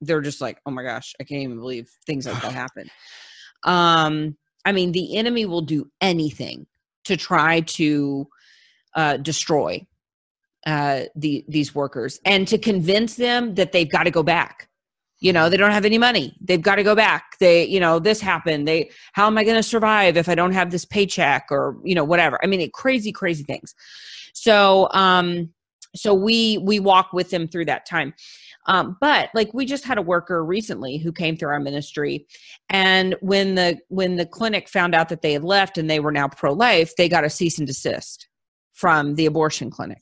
they're 0.00 0.20
just 0.20 0.40
like, 0.40 0.58
oh 0.66 0.70
my 0.70 0.82
gosh, 0.82 1.14
I 1.20 1.24
can't 1.24 1.42
even 1.42 1.58
believe 1.58 1.88
things 2.06 2.26
like 2.26 2.40
that 2.42 2.52
happen. 2.64 2.90
Um, 3.64 4.36
I 4.68 4.72
mean, 4.72 4.92
the 4.92 5.16
enemy 5.16 5.46
will 5.46 5.62
do 5.62 5.90
anything 6.02 6.66
to 7.04 7.16
try 7.16 7.60
to 7.60 8.28
uh, 8.94 9.16
destroy 9.16 9.86
uh, 10.66 11.04
the, 11.16 11.42
these 11.48 11.74
workers 11.74 12.20
and 12.26 12.46
to 12.48 12.58
convince 12.58 13.14
them 13.14 13.54
that 13.54 13.72
they've 13.72 13.90
got 13.90 14.02
to 14.02 14.10
go 14.10 14.22
back. 14.22 14.68
You 15.20 15.32
know, 15.32 15.48
they 15.48 15.56
don't 15.56 15.70
have 15.70 15.86
any 15.86 15.96
money. 15.96 16.36
They've 16.42 16.60
got 16.60 16.76
to 16.76 16.82
go 16.82 16.94
back. 16.94 17.38
They, 17.40 17.64
you 17.64 17.80
know, 17.80 17.98
this 17.98 18.20
happened. 18.20 18.68
They, 18.68 18.90
how 19.14 19.26
am 19.26 19.38
I 19.38 19.44
going 19.44 19.56
to 19.56 19.62
survive 19.62 20.18
if 20.18 20.28
I 20.28 20.34
don't 20.34 20.52
have 20.52 20.70
this 20.70 20.84
paycheck 20.84 21.46
or, 21.50 21.78
you 21.82 21.94
know, 21.94 22.04
whatever. 22.04 22.38
I 22.42 22.46
mean, 22.46 22.60
it, 22.60 22.74
crazy, 22.74 23.10
crazy 23.10 23.44
things. 23.44 23.74
So, 24.34 24.90
um, 24.92 25.48
so 25.96 26.12
we 26.12 26.58
we 26.58 26.78
walk 26.78 27.14
with 27.14 27.30
them 27.30 27.48
through 27.48 27.64
that 27.64 27.86
time 27.86 28.12
um, 28.68 28.96
but 29.00 29.30
like 29.34 29.52
we 29.52 29.64
just 29.64 29.84
had 29.84 29.98
a 29.98 30.02
worker 30.02 30.44
recently 30.44 30.98
who 30.98 31.10
came 31.10 31.36
through 31.36 31.48
our 31.48 31.58
ministry 31.58 32.26
and 32.68 33.16
when 33.20 33.54
the 33.56 33.78
when 33.88 34.16
the 34.16 34.26
clinic 34.26 34.68
found 34.68 34.94
out 34.94 35.08
that 35.08 35.22
they 35.22 35.32
had 35.32 35.42
left 35.42 35.78
and 35.78 35.90
they 35.90 35.98
were 35.98 36.12
now 36.12 36.28
pro-life 36.28 36.94
they 36.96 37.08
got 37.08 37.24
a 37.24 37.30
cease 37.30 37.58
and 37.58 37.66
desist 37.66 38.28
from 38.78 39.16
the 39.16 39.26
abortion 39.26 39.70
clinic. 39.70 40.00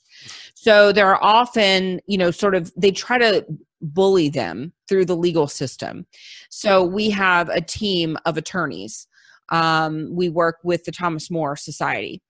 So 0.55 0.93
there 0.93 1.09
are 1.09 1.23
often 1.23 2.01
you 2.07 2.19
know 2.19 2.31
sort 2.31 2.55
of 2.55 2.71
they 2.77 2.91
try 2.91 3.17
to 3.19 3.47
bully 3.81 4.29
them 4.29 4.73
through 4.89 5.07
the 5.07 5.17
legal 5.17 5.47
system. 5.47 6.07
So 6.51 6.85
we 6.85 7.09
have 7.11 7.49
a 7.49 7.61
team 7.61 8.19
of 8.27 8.37
attorneys. 8.37 9.07
Um, 9.51 10.09
we 10.11 10.29
work 10.29 10.59
with 10.65 10.85
the 10.85 10.93
thomas 10.93 11.31
more 11.31 11.55
society 11.57 12.21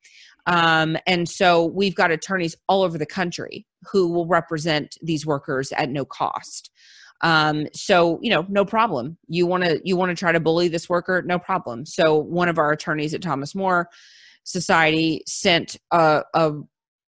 um, 0.46 0.96
and 1.06 1.28
so 1.28 1.64
we've 1.64 1.94
got 1.94 2.10
attorneys 2.10 2.54
all 2.68 2.82
over 2.82 2.98
the 2.98 3.06
country 3.06 3.66
who 3.90 4.08
will 4.08 4.26
represent 4.26 4.96
these 5.02 5.26
workers 5.26 5.72
at 5.72 5.90
no 5.90 6.04
cost. 6.04 6.70
Um, 7.22 7.66
so 7.72 8.18
you 8.22 8.30
know, 8.30 8.46
no 8.48 8.64
problem. 8.64 9.16
You 9.26 9.46
want 9.46 9.64
to 9.64 9.80
you 9.84 9.96
want 9.96 10.10
to 10.10 10.16
try 10.16 10.32
to 10.32 10.40
bully 10.40 10.68
this 10.68 10.88
worker, 10.88 11.22
no 11.22 11.38
problem. 11.38 11.86
So 11.86 12.16
one 12.16 12.48
of 12.48 12.58
our 12.58 12.72
attorneys 12.72 13.14
at 13.14 13.22
Thomas 13.22 13.54
More 13.54 13.88
Society 14.44 15.22
sent 15.26 15.76
a, 15.90 16.22
a, 16.34 16.52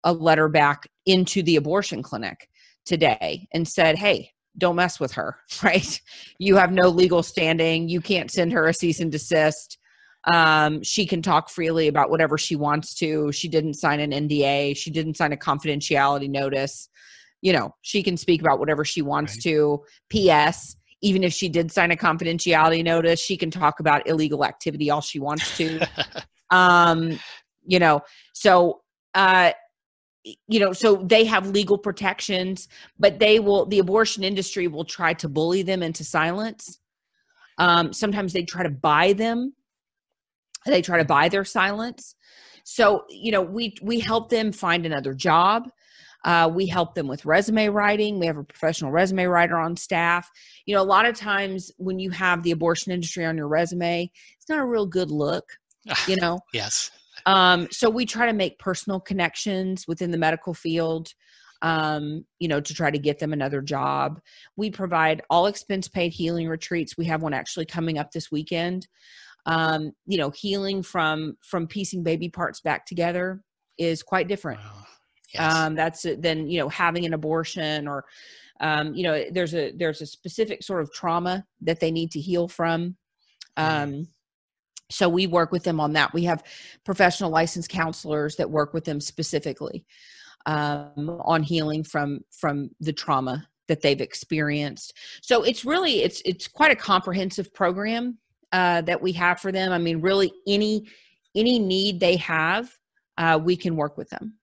a 0.03 0.13
letter 0.13 0.49
back 0.49 0.87
into 1.05 1.43
the 1.43 1.57
abortion 1.57 2.01
clinic 2.01 2.49
today 2.85 3.47
and 3.53 3.67
said, 3.67 3.97
"Hey, 3.97 4.31
don't 4.57 4.77
mess 4.77 4.99
with 4.99 5.13
her. 5.13 5.37
Right? 5.63 6.01
You 6.39 6.55
have 6.55 6.71
no 6.71 6.87
legal 6.87 7.21
standing. 7.21 7.89
You 7.89 7.99
can't 8.01 8.31
send 8.31 8.53
her 8.53 8.65
a 8.65 8.73
cease 8.73 8.99
and 8.99 9.11
desist." 9.11 9.77
Um, 10.27 10.83
she 10.83 11.05
can 11.05 11.21
talk 11.21 11.49
freely 11.49 11.87
about 11.87 12.09
whatever 12.09 12.37
she 12.37 12.55
wants 12.55 12.93
to. 12.95 13.31
She 13.31 13.47
didn't 13.47 13.75
sign 13.75 13.99
an 13.99 14.11
NDA. 14.11 14.75
She 14.75 14.91
didn't 14.91 15.15
sign 15.15 15.31
a 15.31 15.37
confidentiality 15.37 16.29
notice. 16.29 16.89
You 17.41 17.53
know, 17.53 17.73
she 17.81 18.03
can 18.03 18.17
speak 18.17 18.41
about 18.41 18.59
whatever 18.59 18.83
she 18.83 19.01
wants 19.01 19.35
right. 19.35 19.43
to. 19.43 19.83
P.S. 20.09 20.75
Even 21.01 21.23
if 21.23 21.31
she 21.31 21.47
did 21.47 21.71
sign 21.71 21.91
a 21.91 21.95
confidentiality 21.95 22.83
notice, 22.83 23.21
she 23.21 23.37
can 23.37 23.49
talk 23.49 23.79
about 23.79 24.07
illegal 24.07 24.43
activity 24.43 24.89
all 24.89 25.01
she 25.01 25.19
wants 25.19 25.55
to. 25.57 25.87
um, 26.49 27.17
you 27.65 27.79
know, 27.79 28.01
so 28.33 28.81
uh, 29.15 29.51
you 30.47 30.59
know 30.59 30.73
so 30.73 30.97
they 30.97 31.23
have 31.23 31.47
legal 31.47 31.77
protections 31.77 32.67
but 32.99 33.19
they 33.19 33.39
will 33.39 33.65
the 33.65 33.79
abortion 33.79 34.23
industry 34.23 34.67
will 34.67 34.83
try 34.83 35.13
to 35.13 35.29
bully 35.29 35.61
them 35.61 35.81
into 35.81 36.03
silence 36.03 36.79
um, 37.59 37.93
sometimes 37.93 38.33
they 38.33 38.43
try 38.43 38.63
to 38.63 38.69
buy 38.69 39.13
them 39.13 39.53
they 40.71 40.81
try 40.81 40.97
to 40.97 41.05
buy 41.05 41.29
their 41.29 41.45
silence. 41.45 42.15
So 42.63 43.03
you 43.09 43.31
know 43.31 43.41
we 43.41 43.75
we 43.81 43.99
help 43.99 44.29
them 44.29 44.51
find 44.51 44.85
another 44.85 45.13
job. 45.13 45.69
Uh, 46.25 46.49
we 46.53 46.67
help 46.67 46.95
them 46.95 47.07
with 47.07 47.25
resume 47.25 47.69
writing. 47.69 48.19
We 48.19 48.25
have 48.25 48.37
a 48.37 48.43
professional 48.43 48.91
resume 48.91 49.25
writer 49.25 49.57
on 49.57 49.77
staff. 49.77 50.29
You 50.65 50.75
know 50.75 50.81
a 50.81 50.83
lot 50.83 51.05
of 51.05 51.15
times 51.15 51.71
when 51.77 51.99
you 51.99 52.09
have 52.11 52.43
the 52.43 52.51
abortion 52.51 52.91
industry 52.91 53.25
on 53.25 53.37
your 53.37 53.47
resume 53.47 54.11
it's 54.35 54.49
not 54.49 54.59
a 54.59 54.65
real 54.65 54.85
good 54.85 55.11
look 55.11 55.45
you 56.07 56.15
know? 56.21 56.39
Yes. 56.53 56.91
Um, 57.25 57.67
so 57.71 57.89
we 57.89 58.05
try 58.05 58.25
to 58.25 58.33
make 58.33 58.59
personal 58.59 58.99
connections 58.99 59.87
within 59.87 60.11
the 60.11 60.17
medical 60.17 60.53
field 60.53 61.13
um, 61.63 62.23
you 62.37 62.47
know, 62.47 62.61
to 62.61 62.73
try 62.75 62.91
to 62.91 62.99
get 62.99 63.17
them 63.17 63.33
another 63.33 63.61
job. 63.61 64.19
We 64.57 64.69
provide 64.69 65.23
all 65.27 65.47
expense 65.47 65.87
paid 65.87 66.13
healing 66.13 66.47
retreats. 66.47 66.95
We 66.95 67.05
have 67.05 67.23
one 67.23 67.33
actually 67.33 67.65
coming 67.65 67.97
up 67.97 68.11
this 68.11 68.31
weekend 68.31 68.87
um, 69.47 69.93
you 70.05 70.17
know 70.17 70.29
healing 70.29 70.83
from 70.83 71.37
from 71.41 71.65
piecing 71.65 72.03
baby 72.03 72.29
parts 72.29 72.61
back 72.61 72.85
together 72.85 73.41
is 73.77 74.03
quite 74.03 74.27
different. 74.27 74.59
Wow. 74.59 74.85
yes. 75.33 75.53
um, 75.53 75.75
that's 75.75 76.05
than 76.19 76.49
you 76.49 76.59
know 76.59 76.69
having 76.69 77.05
an 77.05 77.13
abortion 77.13 77.87
or 77.87 78.05
um, 78.59 78.93
you 78.93 79.03
know 79.03 79.23
there's 79.31 79.55
a 79.55 79.71
there's 79.71 80.01
a 80.01 80.05
specific 80.05 80.61
sort 80.61 80.81
of 80.81 80.91
trauma 80.91 81.45
that 81.61 81.79
they 81.79 81.91
need 81.91 82.11
to 82.11 82.19
heal 82.19 82.47
from. 82.47 82.95
Um, 83.55 84.07
so 84.89 85.09
we 85.09 85.27
work 85.27 85.51
with 85.51 85.63
them 85.63 85.79
on 85.79 85.93
that. 85.93 86.13
We 86.13 86.23
have 86.25 86.43
professional 86.85 87.29
licensed 87.29 87.69
counselors 87.69 88.35
that 88.35 88.49
work 88.49 88.73
with 88.73 88.85
them 88.85 89.01
specifically 89.01 89.85
um, 90.45 91.19
on 91.25 91.41
healing 91.41 91.83
from 91.83 92.21
from 92.31 92.69
the 92.79 92.93
trauma 92.93 93.47
that 93.67 93.81
they've 93.81 94.01
experienced. 94.01 94.93
So 95.21 95.43
it's 95.43 95.63
really 95.63 96.03
it's 96.03 96.21
it's 96.25 96.47
quite 96.47 96.71
a 96.71 96.75
comprehensive 96.75 97.53
program 97.53 98.17
uh, 98.51 98.81
that 98.81 99.01
we 99.01 99.11
have 99.13 99.39
for 99.39 99.51
them. 99.51 99.71
I 99.71 99.77
mean, 99.77 100.01
really 100.01 100.31
any 100.47 100.87
any 101.35 101.59
need 101.59 101.99
they 101.99 102.15
have, 102.17 102.71
uh, 103.17 103.39
we 103.41 103.55
can 103.55 103.75
work 103.75 103.97
with 103.97 104.09
them. 104.09 104.35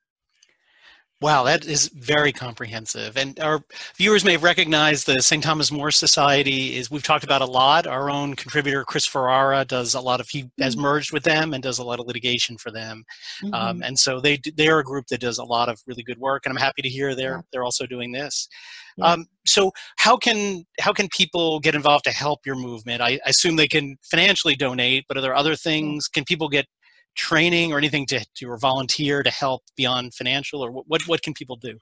Wow, 1.20 1.44
that 1.44 1.64
is 1.64 1.88
very 1.94 2.32
comprehensive. 2.32 3.16
And 3.16 3.38
our 3.40 3.60
viewers 3.96 4.24
may 4.24 4.32
have 4.32 4.42
recognized 4.42 5.06
the 5.06 5.22
St. 5.22 5.42
Thomas 5.42 5.70
More 5.70 5.90
Society 5.90 6.76
is 6.76 6.90
we've 6.90 7.04
talked 7.04 7.24
about 7.24 7.40
a 7.40 7.46
lot. 7.46 7.86
Our 7.86 8.10
own 8.10 8.34
contributor 8.34 8.84
Chris 8.84 9.06
Ferrara 9.06 9.64
does 9.64 9.94
a 9.94 10.00
lot 10.00 10.20
of 10.20 10.28
he 10.28 10.42
mm-hmm. 10.42 10.62
has 10.62 10.76
merged 10.76 11.12
with 11.12 11.22
them 11.22 11.54
and 11.54 11.62
does 11.62 11.78
a 11.78 11.84
lot 11.84 12.00
of 12.00 12.06
litigation 12.06 12.58
for 12.58 12.70
them. 12.70 13.04
Um, 13.44 13.50
mm-hmm. 13.50 13.54
Um, 13.54 13.82
and 13.82 13.98
so 13.98 14.20
they 14.20 14.38
they're 14.56 14.80
a 14.80 14.84
group 14.84 15.06
that 15.06 15.20
does 15.20 15.38
a 15.38 15.44
lot 15.44 15.68
of 15.68 15.80
really 15.86 16.02
good 16.02 16.18
work. 16.18 16.44
And 16.44 16.52
I'm 16.52 16.62
happy 16.62 16.82
to 16.82 16.88
hear 16.88 17.14
they're 17.14 17.36
yeah. 17.36 17.42
they're 17.52 17.64
also 17.64 17.86
doing 17.86 18.12
this. 18.12 18.48
Yeah. 18.98 19.12
Um, 19.12 19.26
so 19.46 19.72
how 19.96 20.16
can 20.16 20.64
how 20.80 20.92
can 20.92 21.08
people 21.08 21.60
get 21.60 21.74
involved 21.74 22.04
to 22.04 22.12
help 22.12 22.44
your 22.44 22.56
movement? 22.56 23.00
I, 23.00 23.20
I 23.24 23.30
assume 23.30 23.56
they 23.56 23.68
can 23.68 23.96
financially 24.02 24.56
donate, 24.56 25.04
but 25.08 25.16
are 25.16 25.20
there 25.20 25.34
other 25.34 25.56
things? 25.56 26.08
Can 26.08 26.24
people 26.24 26.48
get 26.48 26.66
training 27.14 27.72
or 27.72 27.78
anything 27.78 28.06
to, 28.06 28.24
to 28.34 28.50
or 28.50 28.58
volunteer 28.58 29.22
to 29.22 29.30
help 29.30 29.62
beyond 29.76 30.14
financial 30.14 30.64
or 30.64 30.70
what, 30.70 31.02
what 31.06 31.22
can 31.22 31.34
people 31.34 31.56
do? 31.56 31.78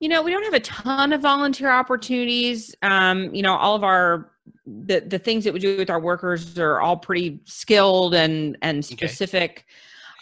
You 0.00 0.10
know 0.10 0.22
we 0.22 0.30
don't 0.30 0.44
have 0.44 0.54
a 0.54 0.60
ton 0.60 1.12
of 1.12 1.22
volunteer 1.22 1.70
opportunities. 1.70 2.74
Um, 2.82 3.34
you 3.34 3.42
know 3.42 3.56
all 3.56 3.74
of 3.74 3.82
our 3.82 4.32
the 4.66 5.00
the 5.00 5.18
things 5.18 5.44
that 5.44 5.54
we 5.54 5.60
do 5.60 5.78
with 5.78 5.90
our 5.90 6.00
workers 6.00 6.58
are 6.58 6.80
all 6.80 6.96
pretty 6.96 7.40
skilled 7.44 8.14
and 8.14 8.58
and 8.62 8.84
specific. 8.84 9.64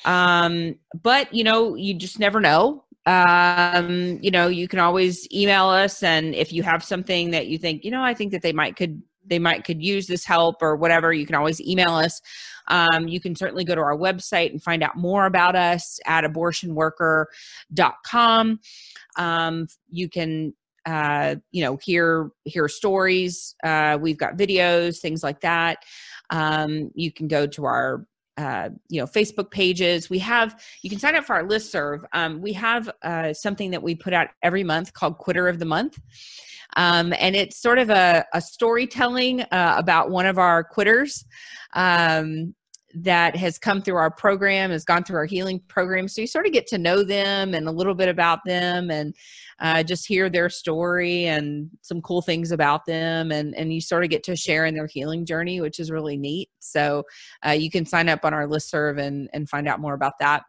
Okay. 0.07 0.15
um 0.15 0.77
but 1.03 1.33
you 1.35 1.45
know 1.45 1.75
you 1.75 1.95
just 1.95 2.19
never 2.19 2.41
know. 2.41 2.85
Um 3.07 4.19
you 4.23 4.31
know 4.31 4.47
you 4.47 4.69
can 4.69 4.79
always 4.79 5.29
email 5.33 5.67
us 5.67 6.03
and 6.03 6.35
if 6.35 6.53
you 6.53 6.63
have 6.63 6.85
something 6.85 7.33
that 7.33 7.49
you 7.49 7.59
think 7.59 7.85
you 7.85 7.91
know 7.91 8.03
i 8.03 8.15
think 8.15 8.33
that 8.33 8.41
they 8.41 8.53
might 8.53 8.77
could 8.77 9.03
they 9.27 9.39
might 9.39 9.65
could 9.65 9.83
use 9.83 10.07
this 10.07 10.25
help 10.25 10.63
or 10.63 10.77
whatever 10.77 11.13
you 11.13 11.27
can 11.27 11.35
always 11.35 11.61
email 11.61 11.95
us. 11.95 12.23
Um, 12.69 13.09
you 13.09 13.21
can 13.21 13.37
certainly 13.37 13.65
go 13.65 13.75
to 13.75 13.81
our 13.81 13.97
website 13.97 14.51
and 14.51 14.63
find 14.63 14.83
out 14.83 14.97
more 14.97 15.27
about 15.27 15.57
us 15.57 15.99
at 16.07 16.25
abortionworker.com 16.25 18.61
um, 19.17 19.67
you 19.91 20.09
can 20.09 20.55
uh, 20.87 21.37
you 21.51 21.65
know 21.65 21.79
hear 21.83 22.31
hear 22.45 22.69
stories 22.69 23.55
uh, 23.65 23.99
we've 24.01 24.19
got 24.19 24.37
videos 24.37 24.99
things 24.99 25.23
like 25.23 25.41
that. 25.41 25.79
Um, 26.31 26.91
you 26.95 27.13
can 27.13 27.29
go 27.29 27.47
to 27.47 27.65
our 27.65 28.07
uh, 28.37 28.71
you 28.89 29.01
know 29.01 29.07
facebook 29.07 29.51
pages. 29.51 30.11
We 30.11 30.19
have 30.21 30.63
you 30.83 30.91
can 30.91 30.99
sign 30.99 31.17
up 31.17 31.25
for 31.25 31.35
our 31.35 31.45
list 31.45 31.71
serve 31.71 32.05
um, 32.13 32.43
we 32.43 32.53
have 32.55 32.91
uh, 33.03 33.33
something 33.33 33.71
that 33.71 33.83
we 33.83 33.95
put 33.95 34.13
out 34.13 34.29
every 34.43 34.65
month 34.65 34.93
called 34.93 35.19
quitter 35.19 35.49
of 35.49 35.59
the 35.59 35.65
month 35.65 35.99
um, 36.77 37.13
and 37.19 37.37
it's 37.37 37.61
sort 37.61 37.79
of 37.79 37.91
a, 37.91 38.25
a 38.33 38.41
storytelling 38.41 39.43
uh, 39.43 39.75
about 39.77 40.11
one 40.11 40.27
of 40.27 40.39
our 40.39 40.65
quitters 40.65 41.25
um, 41.75 42.55
that 42.95 43.35
has 43.35 43.59
come 43.59 43.83
through 43.83 43.97
our 43.97 44.11
program, 44.11 44.71
has 44.71 44.85
gone 44.85 45.03
through 45.03 45.17
our 45.17 45.25
healing 45.25 45.61
program. 45.69 46.07
So 46.07 46.21
you 46.21 46.27
sort 46.27 46.47
of 46.47 46.53
get 46.53 46.67
to 46.69 46.79
know 46.79 47.03
them 47.03 47.55
and 47.55 47.67
a 47.67 47.73
little 47.73 47.95
bit 47.95 48.09
about 48.09 48.39
them 48.45 48.91
and 48.91 49.15
uh, 49.59 49.83
just 49.83 50.07
hear 50.07 50.31
their 50.31 50.49
story 50.49 51.27
and 51.27 51.69
some 51.83 52.01
cool 52.03 52.23
things 52.23 52.53
about 52.53 52.87
them. 52.87 53.33
And, 53.33 53.55
and 53.57 53.73
you 53.73 53.81
sort 53.81 54.05
of 54.05 54.11
get 54.11 54.23
to 54.25 54.37
share 54.37 54.67
in 54.67 54.75
their 54.75 54.87
healing 54.87 55.27
journey, 55.27 55.61
which 55.61 55.81
is 55.81 55.91
really 55.91 56.17
neat. 56.17 56.51
So 56.61 57.03
uh, 57.45 57.51
you 57.51 57.71
can 57.71 57.85
sign 57.85 58.09
up 58.09 58.25
on 58.25 58.33
our 58.33 58.47
list 58.47 58.71
serve 58.71 58.99
and, 58.99 59.29
and 59.33 59.49
find 59.49 59.67
out 59.67 59.81
more 59.81 59.95
about 59.95 60.15
that. 60.21 60.45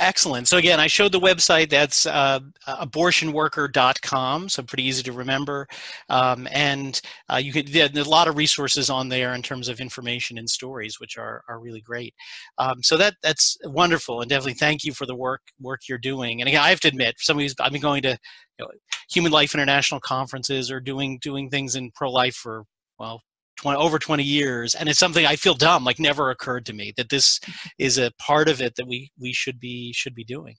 Excellent. 0.00 0.48
So 0.48 0.56
again, 0.56 0.80
I 0.80 0.88
showed 0.88 1.12
the 1.12 1.20
website. 1.20 1.70
That's 1.70 2.04
uh, 2.04 2.40
abortionworker.com. 2.66 4.48
So 4.48 4.62
pretty 4.62 4.82
easy 4.82 5.04
to 5.04 5.12
remember. 5.12 5.68
Um, 6.08 6.48
and 6.50 7.00
uh, 7.32 7.36
you 7.36 7.52
could 7.52 7.68
there's 7.68 8.06
a 8.06 8.10
lot 8.10 8.26
of 8.26 8.36
resources 8.36 8.90
on 8.90 9.08
there 9.08 9.34
in 9.34 9.42
terms 9.42 9.68
of 9.68 9.80
information 9.80 10.36
and 10.36 10.50
stories, 10.50 10.98
which 10.98 11.16
are, 11.16 11.44
are 11.48 11.60
really 11.60 11.80
great. 11.80 12.14
Um, 12.58 12.82
so 12.82 12.96
that 12.96 13.14
that's 13.22 13.56
wonderful, 13.64 14.20
and 14.20 14.28
definitely 14.28 14.54
thank 14.54 14.82
you 14.82 14.92
for 14.92 15.06
the 15.06 15.14
work 15.14 15.42
work 15.60 15.82
you're 15.88 15.98
doing. 15.98 16.40
And 16.40 16.48
again, 16.48 16.62
I 16.62 16.70
have 16.70 16.80
to 16.80 16.88
admit, 16.88 17.16
somebody 17.18 17.44
who's 17.44 17.54
I've 17.60 17.72
been 17.72 17.80
going 17.80 18.02
to 18.02 18.18
you 18.58 18.64
know, 18.64 18.70
Human 19.10 19.30
Life 19.30 19.54
International 19.54 20.00
conferences 20.00 20.70
or 20.72 20.80
doing 20.80 21.18
doing 21.22 21.50
things 21.50 21.76
in 21.76 21.92
pro 21.92 22.10
life 22.10 22.34
for 22.34 22.64
well 22.98 23.22
20, 23.58 23.78
over 23.78 23.98
20 23.98 24.22
years 24.22 24.74
and 24.74 24.88
it's 24.88 24.98
something 24.98 25.26
i 25.26 25.36
feel 25.36 25.54
dumb 25.54 25.84
like 25.84 25.98
never 25.98 26.30
occurred 26.30 26.64
to 26.64 26.72
me 26.72 26.92
that 26.96 27.08
this 27.08 27.38
mm-hmm. 27.40 27.68
is 27.78 27.98
a 27.98 28.12
part 28.18 28.48
of 28.48 28.60
it 28.60 28.74
that 28.76 28.86
we 28.86 29.10
we 29.20 29.32
should 29.32 29.60
be 29.60 29.92
should 29.92 30.14
be 30.14 30.24
doing 30.24 30.54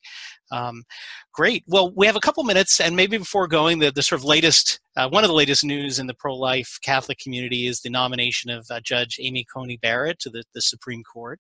um, 0.52 0.84
great 1.34 1.64
well 1.68 1.92
we 1.96 2.06
have 2.06 2.16
a 2.16 2.20
couple 2.22 2.44
minutes 2.44 2.80
and 2.80 2.96
maybe 2.96 3.18
before 3.18 3.48
going 3.48 3.80
the, 3.80 3.92
the 3.92 4.02
sort 4.02 4.20
of 4.20 4.26
latest 4.26 4.80
uh, 4.98 5.08
one 5.08 5.24
of 5.24 5.30
the 5.30 5.36
latest 5.36 5.64
news 5.64 6.00
in 6.00 6.08
the 6.08 6.14
pro-life 6.16 6.78
catholic 6.82 7.18
community 7.20 7.68
is 7.68 7.82
the 7.82 7.90
nomination 7.90 8.50
of 8.50 8.66
uh, 8.72 8.80
judge 8.82 9.18
amy 9.22 9.46
coney 9.54 9.78
barrett 9.78 10.20
to 10.20 10.30
the, 10.30 10.44
the 10.54 10.62
supreme 10.62 11.04
court 11.04 11.40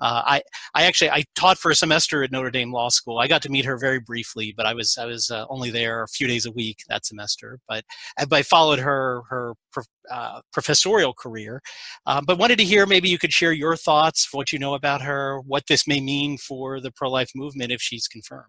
uh, 0.00 0.22
i 0.26 0.42
i 0.74 0.84
actually 0.84 1.10
i 1.10 1.24
taught 1.34 1.58
for 1.58 1.70
a 1.70 1.74
semester 1.74 2.22
at 2.22 2.32
notre 2.32 2.50
dame 2.50 2.72
law 2.72 2.88
school 2.88 3.18
i 3.18 3.26
got 3.26 3.42
to 3.42 3.50
meet 3.50 3.64
her 3.64 3.78
very 3.78 4.00
briefly 4.00 4.52
but 4.56 4.66
i 4.66 4.74
was 4.74 4.96
i 4.98 5.06
was 5.06 5.30
uh, 5.30 5.46
only 5.48 5.70
there 5.70 6.02
a 6.02 6.08
few 6.08 6.26
days 6.26 6.46
a 6.46 6.52
week 6.52 6.78
that 6.88 7.04
semester 7.06 7.58
but, 7.68 7.84
but 8.28 8.36
i 8.36 8.42
followed 8.42 8.78
her 8.78 9.22
her 9.28 9.54
uh, 10.10 10.40
professorial 10.52 11.14
career. 11.14 11.62
Uh, 12.06 12.20
but 12.20 12.38
wanted 12.38 12.58
to 12.58 12.64
hear 12.64 12.86
maybe 12.86 13.08
you 13.08 13.18
could 13.18 13.32
share 13.32 13.52
your 13.52 13.76
thoughts, 13.76 14.28
what 14.32 14.52
you 14.52 14.58
know 14.58 14.74
about 14.74 15.00
her, 15.00 15.40
what 15.40 15.66
this 15.68 15.86
may 15.86 16.00
mean 16.00 16.36
for 16.36 16.80
the 16.80 16.90
pro 16.90 17.08
life 17.10 17.30
movement 17.34 17.72
if 17.72 17.80
she's 17.80 18.08
confirmed. 18.08 18.41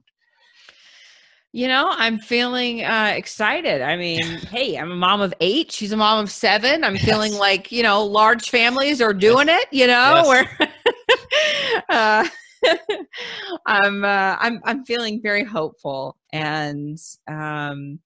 You 1.56 1.68
know, 1.68 1.88
I'm 1.92 2.18
feeling 2.18 2.84
uh, 2.84 3.14
excited. 3.16 3.84
I 3.84 3.96
mean, 3.96 4.24
hey, 4.50 4.76
I'm 4.76 4.92
a 4.92 4.96
mom 4.96 5.22
of 5.22 5.36
eight. 5.40 5.72
She's 5.72 5.92
a 5.92 5.98
mom 5.98 6.24
of 6.24 6.32
seven. 6.32 6.84
I'm 6.84 6.96
yes. 6.96 7.06
feeling 7.06 7.34
like 7.34 7.72
you 7.72 7.84
know, 7.84 8.04
large 8.04 8.50
families 8.50 9.02
are 9.02 9.14
doing 9.14 9.48
it. 9.50 9.68
You 9.72 9.86
know, 9.86 10.24
yes. 10.26 10.28
where 10.28 10.70
uh, 11.90 12.28
I'm, 13.68 14.04
uh, 14.04 14.38
I'm, 14.40 14.62
I'm 14.66 14.84
feeling 14.84 15.22
very 15.22 15.44
hopeful, 15.44 16.18
and 16.32 16.98
um, 17.28 18.00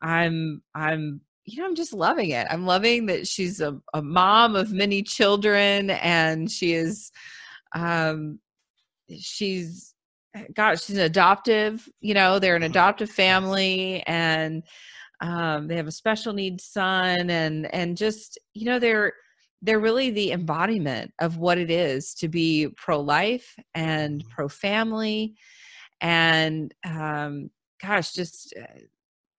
I'm, 0.00 0.62
I'm 0.74 1.20
you 1.44 1.60
know, 1.60 1.66
I'm 1.66 1.74
just 1.74 1.92
loving 1.92 2.30
it. 2.30 2.46
I'm 2.50 2.64
loving 2.64 3.06
that 3.06 3.26
she's 3.26 3.60
a, 3.60 3.78
a 3.94 4.02
mom 4.02 4.54
of 4.56 4.72
many 4.72 5.02
children 5.02 5.90
and 5.90 6.50
she 6.50 6.74
is 6.74 7.10
um 7.74 8.38
she's 9.18 9.94
God, 10.54 10.80
she's 10.80 10.96
an 10.96 11.04
adoptive, 11.04 11.88
you 12.00 12.14
know, 12.14 12.38
they're 12.38 12.56
an 12.56 12.62
mm-hmm. 12.62 12.70
adoptive 12.70 13.10
family 13.10 14.02
and 14.06 14.62
um 15.20 15.66
they 15.66 15.74
have 15.76 15.88
a 15.88 15.92
special 15.92 16.32
needs 16.32 16.64
son 16.64 17.30
and 17.30 17.72
and 17.74 17.96
just, 17.96 18.38
you 18.54 18.64
know, 18.66 18.78
they're 18.78 19.12
they're 19.62 19.80
really 19.80 20.10
the 20.10 20.32
embodiment 20.32 21.12
of 21.18 21.38
what 21.38 21.58
it 21.58 21.70
is 21.70 22.14
to 22.14 22.28
be 22.28 22.68
pro-life 22.76 23.56
and 23.74 24.20
mm-hmm. 24.20 24.30
pro-family 24.30 25.34
and 26.00 26.74
um 26.84 27.50
gosh 27.80 28.12
just 28.12 28.54
uh, 28.60 28.80